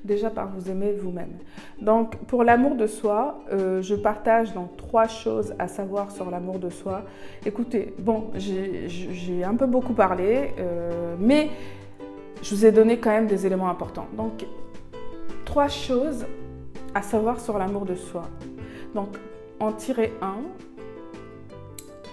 déjà 0.03 0.29
par 0.29 0.50
vous 0.50 0.69
aimer 0.69 0.93
vous-même. 0.93 1.33
Donc, 1.81 2.15
pour 2.25 2.43
l'amour 2.43 2.75
de 2.75 2.88
soi, 2.88 3.43
euh, 3.51 3.81
je 3.81 3.95
partage 3.95 4.53
donc 4.53 4.77
trois 4.77 5.07
choses 5.07 5.53
à 5.59 5.67
savoir 5.67 6.11
sur 6.11 6.31
l'amour 6.31 6.59
de 6.59 6.69
soi. 6.69 7.03
Écoutez, 7.45 7.93
bon, 8.00 8.31
j'ai 8.35 9.43
un 9.43 9.55
peu 9.55 9.67
beaucoup 9.67 9.93
parlé, 9.93 10.51
euh, 10.59 11.15
mais 11.19 11.50
je 12.41 12.55
vous 12.55 12.65
ai 12.65 12.71
donné 12.71 12.97
quand 12.97 13.11
même 13.11 13.27
des 13.27 13.45
éléments 13.45 13.69
importants. 13.69 14.07
Donc, 14.17 14.45
trois 15.45 15.67
choses 15.67 16.25
à 16.95 17.01
savoir 17.01 17.39
sur 17.39 17.57
l'amour 17.57 17.85
de 17.85 17.95
soi. 17.95 18.23
Donc, 18.95 19.17
en 19.59 19.71
tirer 19.71 20.13
un. 20.21 20.38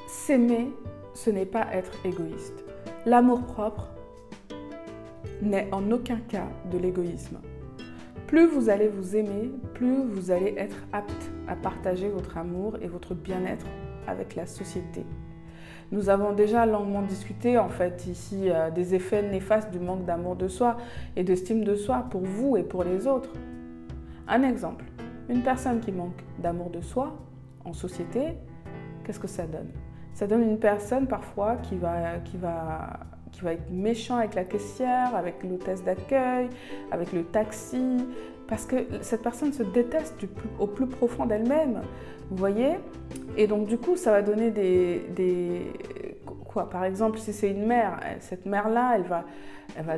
S'aimer, 0.06 0.70
ce 1.14 1.30
n'est 1.30 1.46
pas 1.46 1.66
être 1.72 1.92
égoïste. 2.04 2.64
L'amour 3.06 3.42
propre 3.42 3.88
n'est 5.42 5.68
en 5.72 5.90
aucun 5.90 6.18
cas 6.18 6.48
de 6.70 6.78
l'égoïsme. 6.78 7.38
Plus 8.26 8.46
vous 8.46 8.68
allez 8.68 8.88
vous 8.88 9.16
aimer, 9.16 9.50
plus 9.74 10.04
vous 10.04 10.30
allez 10.30 10.54
être 10.58 10.76
apte 10.92 11.30
à 11.46 11.56
partager 11.56 12.08
votre 12.08 12.36
amour 12.36 12.76
et 12.82 12.86
votre 12.86 13.14
bien-être 13.14 13.66
avec 14.06 14.34
la 14.34 14.46
société. 14.46 15.06
Nous 15.90 16.10
avons 16.10 16.34
déjà 16.34 16.66
longuement 16.66 17.00
discuté 17.00 17.56
en 17.56 17.70
fait 17.70 18.06
ici 18.06 18.50
euh, 18.50 18.70
des 18.70 18.94
effets 18.94 19.22
néfastes 19.22 19.70
du 19.70 19.78
manque 19.78 20.04
d'amour 20.04 20.36
de 20.36 20.46
soi 20.46 20.76
et 21.16 21.24
d'estime 21.24 21.64
de 21.64 21.74
soi 21.74 22.06
pour 22.10 22.20
vous 22.20 22.58
et 22.58 22.62
pour 22.62 22.84
les 22.84 23.06
autres. 23.06 23.32
Un 24.26 24.42
exemple, 24.42 24.84
une 25.30 25.42
personne 25.42 25.80
qui 25.80 25.92
manque 25.92 26.22
d'amour 26.38 26.68
de 26.68 26.82
soi 26.82 27.16
en 27.64 27.72
société, 27.72 28.34
qu'est-ce 29.04 29.20
que 29.20 29.26
ça 29.26 29.46
donne? 29.46 29.70
Ça 30.12 30.26
donne 30.26 30.42
une 30.42 30.58
personne 30.58 31.06
parfois 31.06 31.56
qui 31.56 31.76
va, 31.76 32.18
qui 32.18 32.36
va 32.36 33.00
qui 33.32 33.42
va 33.42 33.52
être 33.52 33.70
méchant 33.70 34.16
avec 34.16 34.34
la 34.34 34.44
caissière, 34.44 35.14
avec 35.14 35.42
l'hôtesse 35.42 35.82
d'accueil, 35.84 36.48
avec 36.90 37.12
le 37.12 37.24
taxi, 37.24 37.96
parce 38.46 38.64
que 38.64 38.76
cette 39.02 39.22
personne 39.22 39.52
se 39.52 39.62
déteste 39.62 40.16
au 40.58 40.66
plus 40.66 40.86
profond 40.86 41.26
d'elle-même. 41.26 41.82
Vous 42.30 42.36
voyez? 42.36 42.76
Et 43.36 43.46
donc 43.46 43.66
du 43.66 43.78
coup, 43.78 43.96
ça 43.96 44.10
va 44.10 44.22
donner 44.22 44.50
des, 44.50 45.04
des 45.14 45.72
quoi? 46.46 46.68
Par 46.68 46.84
exemple, 46.84 47.18
si 47.18 47.32
c'est 47.32 47.50
une 47.50 47.66
mère, 47.66 48.00
cette 48.20 48.46
mère-là, 48.46 48.92
elle 48.96 49.02
va, 49.02 49.24
elle 49.76 49.84
va 49.84 49.94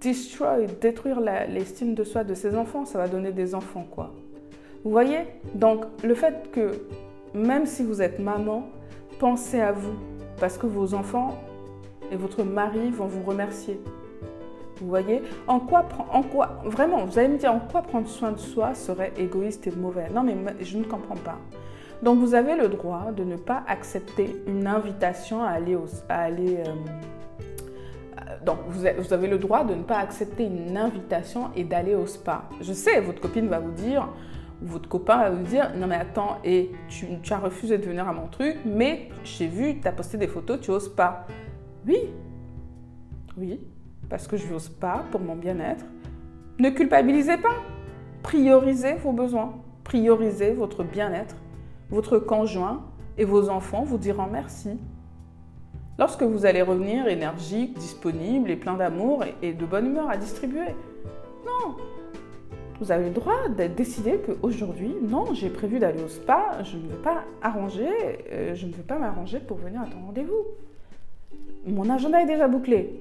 destroy, 0.00 0.66
détruire 0.80 1.20
l'estime 1.20 1.94
de 1.94 2.04
soi 2.04 2.24
de 2.24 2.34
ses 2.34 2.56
enfants. 2.56 2.84
Ça 2.84 2.98
va 2.98 3.08
donner 3.08 3.32
des 3.32 3.54
enfants, 3.54 3.86
quoi. 3.90 4.12
Vous 4.84 4.90
voyez? 4.90 5.20
Donc 5.54 5.84
le 6.04 6.14
fait 6.14 6.50
que 6.52 6.72
même 7.34 7.66
si 7.66 7.82
vous 7.82 8.02
êtes 8.02 8.18
maman, 8.18 8.68
pensez 9.18 9.60
à 9.60 9.72
vous, 9.72 9.96
parce 10.38 10.58
que 10.58 10.66
vos 10.66 10.94
enfants 10.94 11.38
et 12.10 12.16
votre 12.16 12.42
mari 12.42 12.90
vont 12.90 13.06
vous 13.06 13.22
remercier. 13.22 13.80
Vous 14.80 14.88
voyez 14.88 15.22
en 15.46 15.58
quoi, 15.58 15.86
en 16.12 16.22
quoi, 16.22 16.60
vraiment, 16.64 17.04
vous 17.04 17.18
allez 17.18 17.28
me 17.28 17.38
dire 17.38 17.52
en 17.52 17.60
quoi 17.60 17.82
prendre 17.82 18.06
soin 18.08 18.32
de 18.32 18.38
soi 18.38 18.74
serait 18.74 19.12
égoïste 19.16 19.66
et 19.66 19.70
mauvais? 19.70 20.08
Non, 20.10 20.22
mais 20.22 20.36
je 20.60 20.76
ne 20.76 20.84
comprends 20.84 21.16
pas. 21.16 21.38
Donc, 22.02 22.18
vous 22.18 22.34
avez 22.34 22.56
le 22.56 22.68
droit 22.68 23.10
de 23.16 23.24
ne 23.24 23.36
pas 23.36 23.62
accepter 23.66 24.36
une 24.46 24.66
invitation 24.66 25.42
à 25.42 25.48
aller, 25.48 25.76
au, 25.76 25.86
à 26.10 26.24
aller 26.24 26.58
euh, 26.58 26.72
donc, 28.44 28.58
vous 28.68 29.12
avez 29.12 29.26
le 29.26 29.38
droit 29.38 29.64
de 29.64 29.74
ne 29.74 29.82
pas 29.82 29.98
accepter 29.98 30.44
une 30.44 30.76
invitation 30.76 31.50
et 31.56 31.64
d'aller 31.64 31.94
au 31.94 32.06
spa. 32.06 32.44
Je 32.60 32.72
sais, 32.72 33.00
votre 33.00 33.20
copine 33.20 33.48
va 33.48 33.58
vous 33.58 33.72
dire, 33.72 34.08
ou 34.62 34.66
votre 34.66 34.88
copain 34.88 35.16
va 35.18 35.30
vous 35.30 35.42
dire, 35.42 35.72
non 35.76 35.86
mais 35.86 35.96
attends, 35.96 36.38
et 36.44 36.70
tu, 36.88 37.06
tu 37.22 37.32
as 37.32 37.38
refusé 37.38 37.78
de 37.78 37.84
venir 37.84 38.08
à 38.08 38.12
mon 38.12 38.28
truc, 38.28 38.58
mais 38.64 39.08
j'ai 39.24 39.46
vu, 39.46 39.80
tu 39.80 39.88
as 39.88 39.92
posté 39.92 40.16
des 40.16 40.28
photos, 40.28 40.60
tu 40.60 40.70
es 40.70 40.74
au 40.74 40.80
spa. 40.80 41.26
Oui, 41.86 41.98
oui, 43.36 43.60
parce 44.08 44.26
que 44.26 44.36
je 44.36 44.46
n'ose 44.50 44.68
pas 44.68 45.04
pour 45.10 45.20
mon 45.20 45.36
bien-être. 45.36 45.84
Ne 46.58 46.70
culpabilisez 46.70 47.36
pas. 47.36 47.54
Priorisez 48.22 48.94
vos 48.94 49.12
besoins. 49.12 49.54
Priorisez 49.84 50.52
votre 50.52 50.82
bien-être. 50.82 51.36
Votre 51.90 52.18
conjoint 52.18 52.86
et 53.18 53.24
vos 53.24 53.48
enfants 53.48 53.84
vous 53.84 53.98
diront 53.98 54.26
merci. 54.26 54.70
Lorsque 55.98 56.22
vous 56.22 56.44
allez 56.44 56.62
revenir 56.62 57.06
énergique, 57.06 57.78
disponible 57.78 58.50
et 58.50 58.56
plein 58.56 58.74
d'amour 58.74 59.24
et 59.40 59.52
de 59.52 59.64
bonne 59.64 59.86
humeur 59.86 60.10
à 60.10 60.16
distribuer. 60.16 60.74
Non, 61.46 61.76
vous 62.80 62.92
avez 62.92 63.04
le 63.04 63.14
droit 63.14 63.48
d'être 63.56 63.74
décidé 63.74 64.20
qu'aujourd'hui, 64.26 64.94
non, 65.02 65.32
j'ai 65.32 65.48
prévu 65.48 65.78
d'aller 65.78 66.02
au 66.02 66.08
spa, 66.08 66.58
je 66.64 66.76
ne 66.76 66.88
veux 66.88 66.98
pas 66.98 67.24
arranger, 67.40 67.88
euh, 68.32 68.54
je 68.54 68.66
ne 68.66 68.72
veux 68.72 68.82
pas 68.82 68.98
m'arranger 68.98 69.38
pour 69.38 69.56
venir 69.56 69.80
à 69.80 69.86
ton 69.86 70.04
rendez-vous 70.04 70.44
mon 71.66 71.90
agenda 71.90 72.22
est 72.22 72.26
déjà 72.26 72.48
bouclé. 72.48 73.00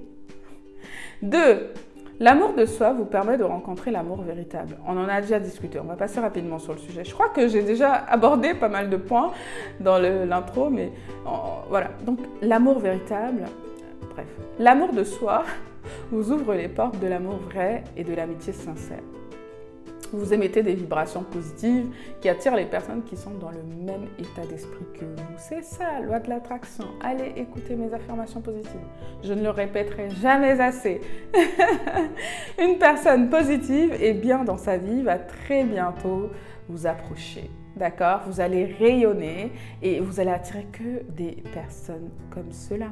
Deux, 1.22 1.72
L'amour 2.20 2.54
de 2.54 2.66
soi 2.66 2.94
vous 2.94 3.04
permet 3.04 3.38
de 3.38 3.44
rencontrer 3.44 3.92
l'amour 3.92 4.22
véritable. 4.22 4.78
On 4.88 4.98
en 4.98 5.10
a 5.10 5.20
déjà 5.20 5.38
discuté, 5.38 5.82
on 5.82 5.84
va 5.84 5.98
passer 5.98 6.22
rapidement 6.22 6.60
sur 6.60 6.72
le 6.72 6.80
sujet. 6.80 7.04
Je 7.04 7.14
crois 7.14 7.28
que 7.28 7.50
j'ai 7.50 7.62
déjà 7.62 7.92
abordé 7.92 8.54
pas 8.54 8.70
mal 8.70 8.90
de 8.90 8.96
points 8.96 9.34
dans 9.82 9.98
l'intro, 10.00 10.70
mais 10.70 10.94
voilà. 11.70 11.90
Donc 12.06 12.20
l'amour 12.42 12.80
véritable, 12.80 13.44
bref, 14.14 14.28
l'amour 14.60 14.94
de 14.94 15.04
soi 15.04 15.44
vous 16.12 16.32
ouvre 16.32 16.54
les 16.54 16.70
portes 16.70 16.98
de 17.00 17.08
l'amour 17.08 17.36
vrai 17.52 17.84
et 17.98 18.06
de 18.06 18.14
l'amitié 18.14 18.54
sincère 18.54 19.04
vous 20.14 20.34
émettez 20.34 20.64
des 20.64 20.74
vibrations 20.74 21.24
positives 21.24 21.88
qui 22.22 22.30
attirent 22.30 22.56
les 22.56 22.66
personnes 22.66 23.04
qui 23.04 23.18
sont 23.18 23.34
dans 23.34 23.52
le 23.52 23.64
même 23.64 24.08
état 24.20 24.46
d'esprit 24.50 24.86
que 24.94 25.06
vous. 25.06 25.34
C'est 25.38 25.64
ça, 25.64 26.00
loi 26.02 26.20
de 26.20 26.30
l'attraction. 26.30 26.86
Allez 27.02 27.34
écouter 27.36 27.76
mes 27.76 27.94
affirmations 27.94 28.42
positives. 28.42 28.72
Je 29.24 29.34
ne 29.34 29.44
le 29.44 29.50
répéterai 29.50 30.10
jamais 30.10 30.60
assez. 30.60 31.02
Une 32.60 32.78
personne 32.78 33.30
positive 33.30 33.96
et 34.00 34.14
bien 34.14 34.44
dans 34.44 34.58
sa 34.58 34.78
vie 34.78 35.02
va 35.02 35.18
très 35.18 35.64
bientôt 35.64 36.30
vous 36.70 36.88
approcher. 36.88 37.50
D'accord? 37.76 38.22
Vous 38.28 38.40
allez 38.40 38.66
rayonner 38.66 39.52
et 39.82 40.00
vous 40.00 40.20
allez 40.20 40.32
attirer 40.32 40.66
que 40.72 41.04
des 41.12 41.44
personnes 41.54 42.10
comme 42.30 42.52
cela. 42.52 42.88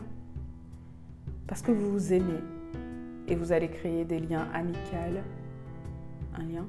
Parce 1.48 1.62
que 1.62 1.72
vous 1.72 1.92
vous 1.92 2.14
aimez 2.14 2.42
et 3.28 3.36
vous 3.36 3.52
allez 3.52 3.70
créer 3.70 4.04
des 4.04 4.20
liens 4.20 4.48
amicaux. 4.54 4.80
Un 6.36 6.44
lien 6.44 6.66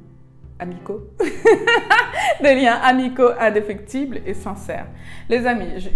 des 2.42 2.54
liens 2.54 2.78
amicaux 2.82 3.30
indéfectibles 3.38 4.20
et 4.26 4.34
sincères. 4.34 4.86
Les 5.28 5.46
amis, 5.46 5.90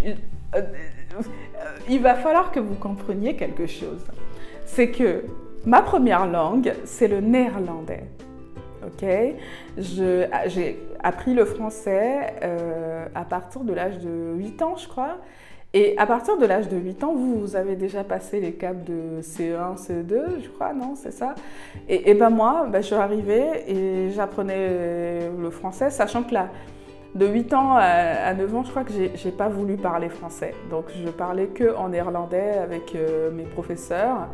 euh, 0.55 0.63
il 1.89 2.01
va 2.01 2.15
falloir 2.15 2.51
que 2.51 2.61
vous 2.61 2.75
compreniez 2.75 3.37
quelque 3.37 3.67
chose. 3.67 4.05
C'est 4.67 4.91
que 4.91 5.25
ma 5.65 5.83
première 5.83 6.27
langue, 6.27 6.73
c'est 6.85 7.09
le 7.09 7.21
néerlandais. 7.21 8.05
Ok? 8.87 9.05
J'ai 9.77 10.79
appris 11.03 11.35
le 11.35 11.45
français 11.45 12.35
euh, 12.43 13.07
à 13.15 13.25
partir 13.25 13.63
de 13.63 13.73
l'âge 13.73 13.99
de 13.99 14.35
8 14.37 14.63
ans, 14.63 14.77
je 14.77 14.89
crois. 14.89 15.19
Et 15.75 15.99
à 15.99 16.07
partir 16.07 16.39
de 16.39 16.47
l'âge 16.47 16.69
de 16.69 16.79
8 16.79 17.05
ans, 17.05 17.15
vous, 17.15 17.55
avez 17.55 17.77
déjà 17.77 18.03
passé 18.03 18.41
les 18.41 18.53
caps 18.53 18.85
de 18.87 19.21
CE1, 19.21 19.77
CE2, 19.77 20.43
je 20.43 20.49
crois, 20.49 20.73
non 20.73 20.95
C'est 20.95 21.13
ça 21.13 21.35
et, 21.89 22.15
ben 22.15 22.31
moi, 22.31 22.67
ben, 22.71 22.81
je 22.81 22.87
suis 22.87 22.95
arrivée 22.95 23.65
et 23.67 24.11
j'apprenais 24.11 25.31
le 25.39 25.51
français, 25.51 25.91
sachant 25.91 26.23
que 26.23 26.33
là, 26.33 26.49
de 27.15 27.27
8 27.27 27.53
ans 27.55 27.77
à, 27.77 28.33
9 28.35 28.55
ans, 28.55 28.63
je 28.65 28.71
crois 28.71 28.85
que 28.85 28.93
j'ai 28.93 29.31
pas 29.31 29.49
voulu 29.49 29.77
parler 29.77 30.09
français. 30.09 30.55
Donc 30.71 30.87
je 31.05 31.11
parlais 31.11 31.49
que 31.49 31.75
en 31.75 31.89
néerlandais 31.89 32.59
avec 32.59 32.95
euh, 32.95 33.31
mes 33.31 33.45
professeurs. 33.45 34.29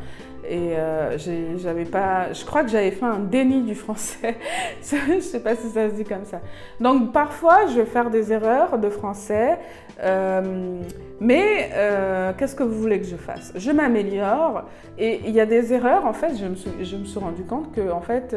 Et 0.47 0.77
euh, 0.77 1.17
j'avais 1.57 1.85
pas. 1.85 2.33
Je 2.33 2.45
crois 2.45 2.63
que 2.63 2.71
j'avais 2.71 2.91
fait 2.91 3.05
un 3.05 3.19
déni 3.19 3.63
du 3.63 3.75
français. 3.75 4.37
je 4.83 5.21
sais 5.21 5.41
pas 5.41 5.57
si 5.57 5.69
ça 5.69 5.89
se 5.89 5.95
dit 5.95 6.05
comme 6.05 6.25
ça. 6.25 6.41
Donc 6.81 7.13
parfois, 7.13 7.67
je 7.67 7.81
vais 7.81 7.87
faire 7.87 8.11
des 8.11 8.33
erreurs 8.33 8.79
de 8.79 8.91
français. 8.91 9.59
Euh, 10.03 10.81
mais 11.21 11.71
euh, 11.73 12.33
qu'est-ce 12.37 12.55
que 12.55 12.63
vous 12.63 12.79
voulez 12.79 12.99
que 13.01 13.07
je 13.07 13.17
fasse? 13.17 13.53
Je 13.55 13.71
m'améliore. 13.71 14.65
Et 14.99 15.21
il 15.25 15.31
y 15.31 15.41
a 15.41 15.47
des 15.47 15.73
erreurs, 15.73 16.05
en 16.05 16.13
fait, 16.13 16.37
je 16.37 16.45
me 16.45 16.55
suis, 16.55 16.85
je 16.85 16.97
me 16.97 17.05
suis 17.05 17.19
rendu 17.19 17.45
compte 17.45 17.73
que, 17.73 17.91
en 17.91 18.01
fait, 18.01 18.37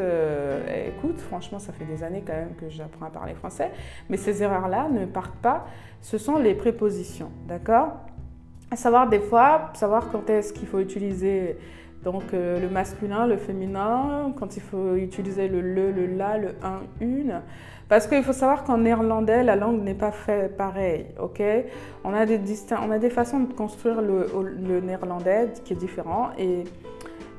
écoute, 0.88 1.20
franchement, 1.20 1.58
ça 1.58 1.72
fait 1.72 1.84
des 1.84 2.02
années 2.02 2.24
quand 2.26 2.32
même 2.32 2.54
que 2.58 2.68
j'apprends 2.68 3.06
à 3.06 3.10
parler 3.10 3.34
français. 3.34 3.70
Mais 4.08 4.16
ces 4.16 4.42
erreurs-là 4.42 4.88
ne 4.90 5.04
partent 5.04 5.38
pas. 5.42 5.66
Ce 6.00 6.16
sont 6.16 6.38
les 6.38 6.54
prépositions. 6.54 7.30
D'accord? 7.46 7.88
À 8.70 8.76
savoir 8.76 9.08
des 9.08 9.20
fois, 9.20 9.70
savoir 9.74 10.10
quand 10.10 10.28
est-ce 10.30 10.52
qu'il 10.52 10.68
faut 10.68 10.78
utiliser 10.78 11.56
donc 12.04 12.22
euh, 12.32 12.60
le 12.60 12.68
masculin, 12.68 13.26
le 13.26 13.36
féminin, 13.36 14.32
quand 14.38 14.56
il 14.56 14.62
faut 14.62 14.94
utiliser 14.94 15.48
le 15.48 15.60
le, 15.60 15.90
le 15.92 16.06
la, 16.06 16.38
le 16.38 16.48
un, 16.62 16.80
une. 17.00 17.42
Parce 17.88 18.06
qu'il 18.06 18.22
faut 18.22 18.34
savoir 18.34 18.64
qu'en 18.64 18.78
néerlandais, 18.78 19.42
la 19.42 19.56
langue 19.56 19.82
n'est 19.82 19.94
pas 19.94 20.12
faite 20.12 20.58
pareil, 20.58 21.06
ok? 21.18 21.42
On 22.04 22.12
a, 22.12 22.26
des 22.26 22.38
on 22.86 22.90
a 22.90 22.98
des 22.98 23.08
façons 23.08 23.40
de 23.40 23.52
construire 23.54 24.02
le, 24.02 24.26
le 24.68 24.80
néerlandais 24.80 25.48
qui 25.64 25.72
est 25.72 25.76
différent. 25.76 26.28
Et, 26.38 26.64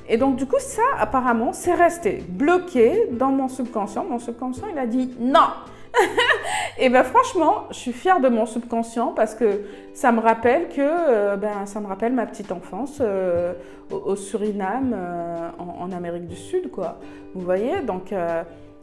et 0.08 0.18
donc 0.18 0.38
du 0.38 0.48
coup, 0.48 0.58
ça, 0.58 0.82
apparemment, 0.98 1.54
c'est 1.54 1.76
resté 1.76 2.24
bloqué 2.28 3.10
dans 3.12 3.30
mon 3.30 3.48
subconscient. 3.48 4.06
Mon 4.06 4.18
subconscient, 4.18 4.66
il 4.72 4.80
a 4.80 4.88
dit 4.88 5.14
non 5.20 5.50
et 6.78 6.90
ben 6.90 7.04
franchement, 7.04 7.66
je 7.70 7.76
suis 7.76 7.94
fière 7.94 8.20
de 8.20 8.30
mon 8.30 8.46
subconscient 8.46 9.08
parce 9.08 9.36
que 9.36 9.62
ça 9.94 10.12
me 10.12 10.20
rappelle 10.20 10.70
que 10.70 10.82
euh, 10.82 11.36
ben, 11.36 11.66
ça 11.66 11.80
me 11.80 11.88
rappelle 11.88 12.14
ma 12.14 12.26
petite 12.26 12.52
enfance 12.52 13.00
euh, 13.02 13.54
au, 13.92 14.16
Suriname, 14.16 14.94
euh, 14.96 15.50
en, 15.58 15.92
Amérique 15.92 16.28
du 16.28 16.36
Sud, 16.36 16.72
quoi. 16.72 17.00
Vous 17.34 17.42
voyez, 17.42 17.82
donc 17.82 18.14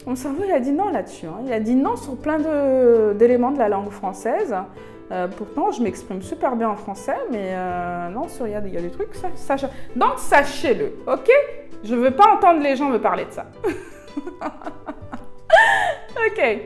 mon 0.07 0.15
cerveau 0.15 0.43
il 0.45 0.53
a 0.53 0.61
dit 0.61 0.73
non 0.73 0.89
là-dessus. 0.89 1.27
Hein. 1.27 1.41
Il 1.45 1.53
a 1.53 1.61
dit 1.61 1.75
non 1.75 1.97
sur 1.97 2.17
plein 2.17 2.39
d'éléments 3.15 3.51
de, 3.51 3.59
la 3.59 3.69
langue 3.69 3.91
française. 3.91 4.55
pourtant, 5.37 5.73
je 5.73 5.83
m'exprime 5.83 6.23
super 6.23 6.57
bien 6.57 6.69
en 6.69 6.77
français, 6.77 7.17
mais 7.31 7.55
non, 8.11 8.29
sur 8.29 8.47
il 8.47 8.53
y, 8.53 8.57
a, 8.57 8.61
des 8.61 8.91
trucs. 8.91 9.15
Ça, 9.35 9.57
donc 9.97 10.19
sachez-le, 10.19 10.93
ok? 11.07 11.31
Je 11.83 11.95
veux 11.95 12.13
pas 12.13 12.35
entendre 12.35 12.61
les 12.63 12.77
gens 12.77 12.89
me 12.89 12.99
parler 13.01 13.25
de 13.25 13.33
ça. 13.33 13.47
ok. 16.27 16.61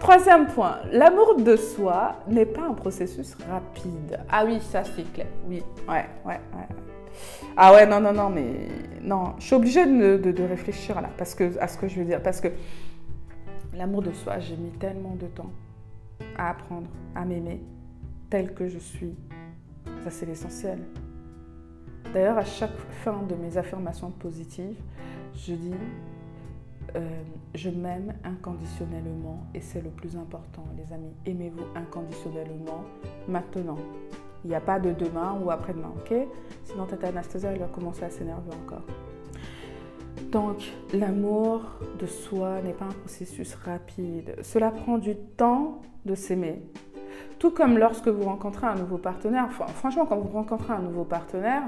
Troisième 0.00 0.46
point, 0.46 0.78
l'amour 0.92 1.36
de 1.36 1.56
soi 1.56 2.16
n'est 2.28 2.46
pas 2.46 2.62
un 2.62 2.74
processus 2.74 3.34
rapide. 3.48 4.20
Ah 4.30 4.44
oui, 4.44 4.60
ça 4.60 4.84
c'est 4.84 5.10
clair. 5.12 5.26
Oui, 5.48 5.62
ouais, 5.88 6.06
ouais, 6.24 6.40
ouais. 6.54 6.76
Ah 7.56 7.72
ouais, 7.72 7.86
non, 7.86 8.00
non, 8.00 8.12
non, 8.12 8.28
mais 8.28 8.68
non, 9.00 9.34
je 9.38 9.46
suis 9.46 9.54
obligée 9.54 9.86
de, 9.86 10.42
réfléchir 10.42 11.00
là, 11.00 11.08
parce 11.16 11.34
que, 11.34 11.58
à 11.58 11.68
ce 11.68 11.78
que 11.78 11.88
je 11.88 11.98
veux 11.98 12.04
dire. 12.04 12.22
Parce 12.22 12.40
que 12.40 12.48
l'amour 13.74 14.02
de 14.02 14.12
soi, 14.12 14.38
j'ai 14.38 14.56
mis 14.56 14.70
tellement 14.72 15.14
de 15.14 15.26
temps 15.26 15.50
à 16.36 16.50
apprendre 16.50 16.88
à 17.14 17.24
m'aimer 17.24 17.62
tel 18.28 18.52
que 18.52 18.68
je 18.68 18.78
suis. 18.78 19.14
Ça, 20.04 20.10
c'est 20.10 20.26
l'essentiel. 20.26 20.78
D'ailleurs, 22.12 22.38
à 22.38 22.44
chaque 22.44 22.76
fin 23.02 23.22
de 23.28 23.34
mes 23.34 23.56
affirmations 23.56 24.10
positives, 24.10 24.76
je 25.34 25.54
dis 25.54 25.74
euh, 26.94 27.22
je 27.54 27.70
m'aime 27.70 28.14
inconditionnellement 28.24 29.46
et 29.54 29.60
c'est 29.60 29.80
le 29.82 29.90
plus 29.90 30.16
important, 30.16 30.64
les 30.76 30.92
amis. 30.92 31.12
Aimez-vous 31.26 31.64
inconditionnellement 31.74 32.84
maintenant. 33.28 33.78
Il 34.44 34.48
n'y 34.48 34.54
a 34.54 34.60
pas 34.60 34.78
de 34.78 34.92
demain 34.92 35.38
ou 35.42 35.50
après-demain, 35.50 35.92
ok? 35.96 36.14
Sinon, 36.64 36.86
Tata 36.86 37.08
Anastasia, 37.08 37.50
elle 37.52 37.58
va 37.58 37.66
commencer 37.66 38.04
à 38.04 38.10
s'énerver 38.10 38.52
encore. 38.64 38.84
Donc, 40.30 40.72
l'amour 40.92 41.62
de 41.98 42.06
soi 42.06 42.60
n'est 42.62 42.72
pas 42.72 42.86
un 42.86 42.92
processus 42.92 43.54
rapide. 43.54 44.36
Cela 44.42 44.70
prend 44.70 44.98
du 44.98 45.16
temps 45.16 45.80
de 46.04 46.14
s'aimer. 46.14 46.62
Tout 47.38 47.50
comme 47.50 47.76
lorsque 47.76 48.08
vous 48.08 48.24
rencontrez 48.24 48.66
un 48.66 48.76
nouveau 48.76 48.96
partenaire, 48.96 49.48
franchement, 49.50 50.06
quand 50.06 50.16
vous 50.16 50.32
rencontrez 50.32 50.72
un 50.72 50.78
nouveau 50.78 51.04
partenaire, 51.04 51.62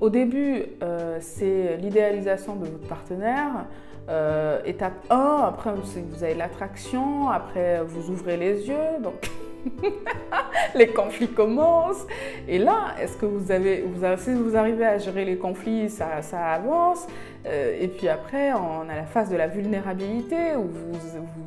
au 0.00 0.08
début, 0.08 0.62
euh, 0.82 1.18
c'est 1.20 1.76
l'idéalisation 1.76 2.56
de 2.56 2.66
votre 2.66 2.88
partenaire. 2.88 3.66
Euh, 4.08 4.60
étape 4.64 4.94
1, 5.10 5.44
après 5.46 5.70
vous 5.72 6.24
avez 6.24 6.34
l'attraction, 6.34 7.28
après 7.28 7.82
vous 7.84 8.10
ouvrez 8.10 8.38
les 8.38 8.66
yeux, 8.66 8.98
donc 9.02 9.30
les 10.74 10.88
conflits 10.88 11.28
commencent. 11.28 12.06
Et 12.48 12.58
là, 12.58 12.94
est-ce 13.00 13.16
que 13.16 13.26
vous 13.26 13.52
avez, 13.52 13.84
si 14.16 14.34
vous 14.34 14.56
arrivez 14.56 14.86
à 14.86 14.98
gérer 14.98 15.24
les 15.24 15.36
conflits, 15.36 15.90
ça, 15.90 16.20
avance? 16.32 17.06
Euh, 17.46 17.76
et 17.80 17.88
puis 17.88 18.08
après, 18.08 18.52
on 18.52 18.88
a 18.88 18.94
la 18.94 19.06
phase 19.06 19.30
de 19.30 19.36
la 19.36 19.48
vulnérabilité 19.48 20.56
où 20.56 20.64
vous 20.64 20.92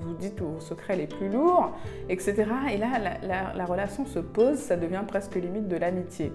vous, 0.02 0.14
dites 0.16 0.40
vos 0.40 0.60
secrets 0.60 0.96
les 0.96 1.08
plus 1.08 1.30
lourds, 1.30 1.72
etc. 2.10 2.46
Et 2.72 2.78
là, 2.78 2.88
la, 3.56 3.66
relation 3.66 4.06
se 4.06 4.20
pose, 4.20 4.58
ça 4.58 4.76
devient 4.76 5.04
presque 5.08 5.36
limite 5.36 5.68
de 5.68 5.76
l'amitié. 5.76 6.32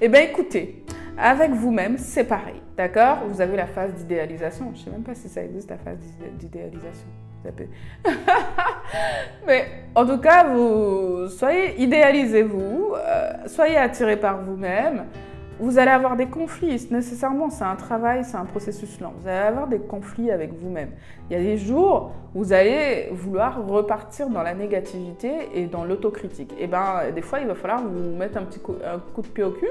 Eh 0.00 0.08
bien, 0.08 0.20
écoutez, 0.22 0.84
avec 1.18 1.50
vous-même, 1.50 1.98
c'est 1.98 2.24
pareil, 2.24 2.60
d'accord? 2.76 3.18
Vous 3.28 3.40
avez 3.40 3.56
la 3.56 3.66
phase 3.66 3.94
d'idéalisation. 3.94 4.72
Je 4.74 4.80
ne 4.80 4.84
sais 4.84 4.90
même 4.90 5.02
pas 5.02 5.14
si 5.14 5.28
ça 5.28 5.42
existe, 5.42 5.70
la 5.70 5.78
phase 5.78 5.98
d'idéalisation. 6.38 7.08
Mais 9.46 9.66
en 9.94 10.06
tout 10.06 10.18
cas, 10.18 10.44
vous 10.44 11.28
soyez 11.28 11.80
idéalisez-vous, 11.80 12.94
euh, 12.96 13.32
soyez 13.46 13.76
attiré 13.76 14.16
par 14.16 14.42
vous-même. 14.42 15.06
Vous 15.62 15.78
allez 15.78 15.92
avoir 15.92 16.16
des 16.16 16.26
conflits, 16.26 16.88
nécessairement, 16.90 17.48
c'est 17.48 17.62
un 17.62 17.76
travail, 17.76 18.24
c'est 18.24 18.36
un 18.36 18.46
processus 18.46 18.98
lent. 18.98 19.14
Vous 19.20 19.28
allez 19.28 19.46
avoir 19.46 19.68
des 19.68 19.78
conflits 19.78 20.32
avec 20.32 20.52
vous-même. 20.52 20.90
Il 21.30 21.34
y 21.34 21.40
a 21.40 21.40
des 21.40 21.56
jours 21.56 22.10
où 22.34 22.40
vous 22.40 22.52
allez 22.52 23.10
vouloir 23.12 23.64
repartir 23.64 24.28
dans 24.28 24.42
la 24.42 24.54
négativité 24.54 25.30
et 25.54 25.66
dans 25.66 25.84
l'autocritique. 25.84 26.50
Et 26.54 26.64
eh 26.64 26.66
bien, 26.66 27.12
des 27.14 27.22
fois, 27.22 27.38
il 27.38 27.46
va 27.46 27.54
falloir 27.54 27.80
vous 27.80 28.16
mettre 28.16 28.38
un 28.38 28.42
petit 28.42 28.58
coup, 28.58 28.74
un 28.84 28.98
coup 28.98 29.22
de 29.22 29.28
pied 29.28 29.44
au 29.44 29.52
cul. 29.52 29.68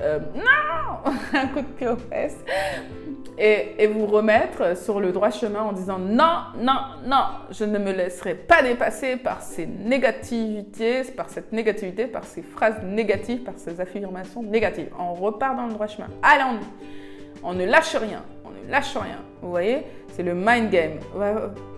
Euh, 0.00 0.18
non 0.34 1.12
Un 1.34 1.46
coup 1.48 1.60
de 1.60 1.66
pied 1.66 1.88
aux 1.88 1.96
fesses 1.96 2.38
et, 3.38 3.86
vous 3.86 4.06
remettre 4.06 4.76
sur 4.76 5.00
le 5.00 5.12
droit 5.12 5.30
chemin 5.30 5.62
en 5.62 5.72
disant 5.72 5.98
non, 5.98 6.44
non, 6.58 6.78
non, 7.06 7.24
je 7.50 7.64
ne 7.64 7.78
me 7.78 7.92
laisserai 7.92 8.34
pas 8.34 8.62
dépasser 8.62 9.16
par 9.16 9.42
ces 9.42 9.66
négativités, 9.66 11.02
par 11.16 11.28
cette 11.28 11.52
négativité, 11.52 12.06
par 12.06 12.24
ces 12.24 12.42
phrases 12.42 12.82
négatives, 12.84 13.40
par 13.40 13.54
ces 13.56 13.80
affirmations 13.80 14.42
négatives. 14.42 14.88
On 14.98 15.14
repart 15.14 15.56
dans 15.56 15.66
le 15.66 15.72
droit 15.72 15.86
chemin. 15.86 16.08
Allez, 16.22 16.44
on, 17.42 17.54
ne 17.54 17.64
lâche 17.64 17.96
rien, 17.96 18.22
on 18.44 18.50
ne 18.50 18.70
lâche 18.70 18.96
rien. 18.96 19.18
Vous 19.42 19.50
voyez, 19.50 19.82
c'est 20.12 20.22
le 20.22 20.34
mind 20.34 20.70
game. 20.70 20.98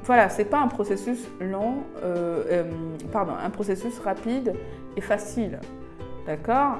Voilà, 0.05 0.29
c'est 0.29 0.45
pas 0.45 0.59
un 0.59 0.69
processus 0.69 1.27
lent, 1.41 1.79
euh, 2.03 2.45
euh, 2.51 2.65
pardon, 3.13 3.33
un 3.43 3.51
processus 3.51 3.99
rapide 3.99 4.55
et 4.97 5.01
facile. 5.01 5.59
D'accord? 6.27 6.79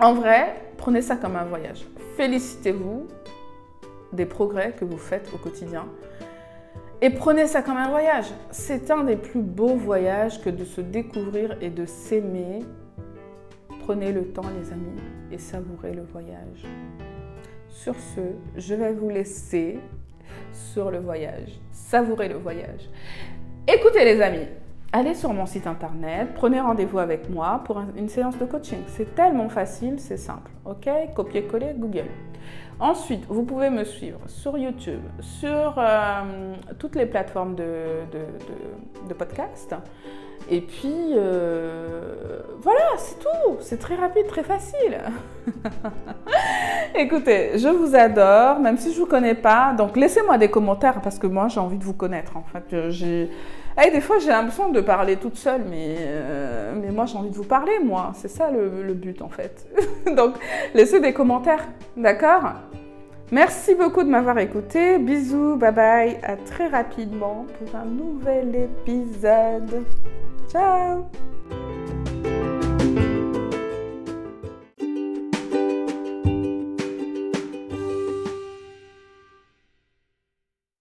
En 0.00 0.14
vrai, 0.14 0.54
prenez 0.78 1.02
ça 1.02 1.16
comme 1.16 1.36
un 1.36 1.44
voyage. 1.44 1.84
Félicitez-vous, 2.16 3.06
des 4.14 4.24
progrès 4.24 4.72
que 4.72 4.86
vous 4.86 4.96
faites 4.96 5.30
au 5.34 5.36
quotidien. 5.36 5.84
Et 7.02 7.10
prenez 7.10 7.46
ça 7.46 7.60
comme 7.60 7.76
un 7.76 7.90
voyage. 7.90 8.24
C'est 8.50 8.90
un 8.90 9.04
des 9.04 9.16
plus 9.16 9.42
beaux 9.42 9.76
voyages 9.76 10.40
que 10.40 10.48
de 10.48 10.64
se 10.64 10.80
découvrir 10.80 11.58
et 11.60 11.68
de 11.68 11.84
s'aimer. 11.84 12.60
Prenez 13.80 14.10
le 14.10 14.24
temps, 14.24 14.48
les 14.58 14.72
amis, 14.72 15.00
et 15.32 15.38
savourez 15.38 15.92
le 15.92 16.02
voyage. 16.02 16.64
Sur 17.68 17.94
ce, 17.94 18.20
je 18.56 18.74
vais 18.74 18.94
vous 18.94 19.10
laisser 19.10 19.78
sur 20.52 20.90
le 20.90 20.98
voyage. 21.00 21.60
Savourez 21.72 22.28
le 22.28 22.36
voyage. 22.36 22.88
Écoutez, 23.68 24.04
les 24.06 24.22
amis, 24.22 24.46
allez 24.92 25.14
sur 25.14 25.32
mon 25.32 25.46
site 25.46 25.66
internet, 25.66 26.28
prenez 26.34 26.60
rendez-vous 26.60 26.98
avec 26.98 27.28
moi 27.30 27.62
pour 27.64 27.82
une 27.96 28.08
séance 28.08 28.38
de 28.38 28.44
coaching. 28.44 28.80
C'est 28.88 29.14
tellement 29.14 29.48
facile, 29.48 29.98
c'est 29.98 30.16
simple. 30.16 30.50
Ok? 30.64 30.88
Copier-coller 31.14 31.74
Google. 31.76 32.08
Ensuite, 32.80 33.24
vous 33.28 33.42
pouvez 33.42 33.68
me 33.68 33.84
suivre 33.84 34.20
sur 34.26 34.56
YouTube, 34.56 35.02
sur 35.20 35.74
euh, 35.76 36.54
toutes 36.78 36.96
les 36.96 37.04
plateformes 37.04 37.54
de, 37.54 39.14
podcast. 39.18 39.74
Et 40.48 40.62
puis, 40.62 41.12
euh, 41.14 42.40
voilà, 42.62 42.80
c'est 42.96 43.18
tout. 43.18 43.56
C'est 43.60 43.78
très 43.78 43.96
rapide, 43.96 44.26
très 44.26 44.42
facile. 44.42 44.98
Écoutez, 46.94 47.58
je 47.58 47.68
vous 47.68 47.94
adore, 47.94 48.58
même 48.60 48.78
si 48.78 48.92
je 48.92 48.98
ne 48.98 49.04
vous 49.04 49.10
connais 49.10 49.34
pas. 49.34 49.74
Donc, 49.74 49.98
laissez-moi 49.98 50.38
des 50.38 50.50
commentaires 50.50 51.02
parce 51.02 51.18
que 51.18 51.26
moi, 51.26 51.48
j'ai 51.48 51.60
envie 51.60 51.78
de 51.78 51.84
vous 51.84 51.94
connaître. 51.94 52.38
En 52.38 52.44
fait, 52.44 52.88
j'ai... 52.88 53.30
des 53.88 54.02
fois, 54.02 54.18
j'ai 54.18 54.28
l'impression 54.28 54.70
de 54.70 54.80
parler 54.82 55.16
toute 55.16 55.36
seule, 55.36 55.62
mais, 55.68 55.96
euh, 55.98 56.74
mais 56.76 56.90
moi, 56.90 57.06
j'ai 57.06 57.16
envie 57.16 57.30
de 57.30 57.36
vous 57.36 57.44
parler, 57.44 57.78
moi. 57.82 58.12
C'est 58.14 58.28
ça 58.28 58.50
le, 58.50 58.82
le 58.82 58.94
but, 58.94 59.22
en 59.22 59.30
fait. 59.30 59.66
Donc, 60.16 60.34
laissez 60.74 61.00
des 61.00 61.14
commentaires, 61.14 61.66
d'accord? 61.96 62.52
Merci 63.32 63.74
beaucoup 63.76 64.02
de 64.02 64.08
m'avoir 64.08 64.38
écouté. 64.38 64.98
Bisous, 64.98 65.56
bye 65.56 65.72
bye. 65.72 66.18
À 66.22 66.36
très 66.36 66.66
rapidement 66.66 67.46
pour 67.58 67.76
un 67.76 67.84
nouvel 67.84 68.54
épisode. 68.56 69.84
Ciao 70.50 71.06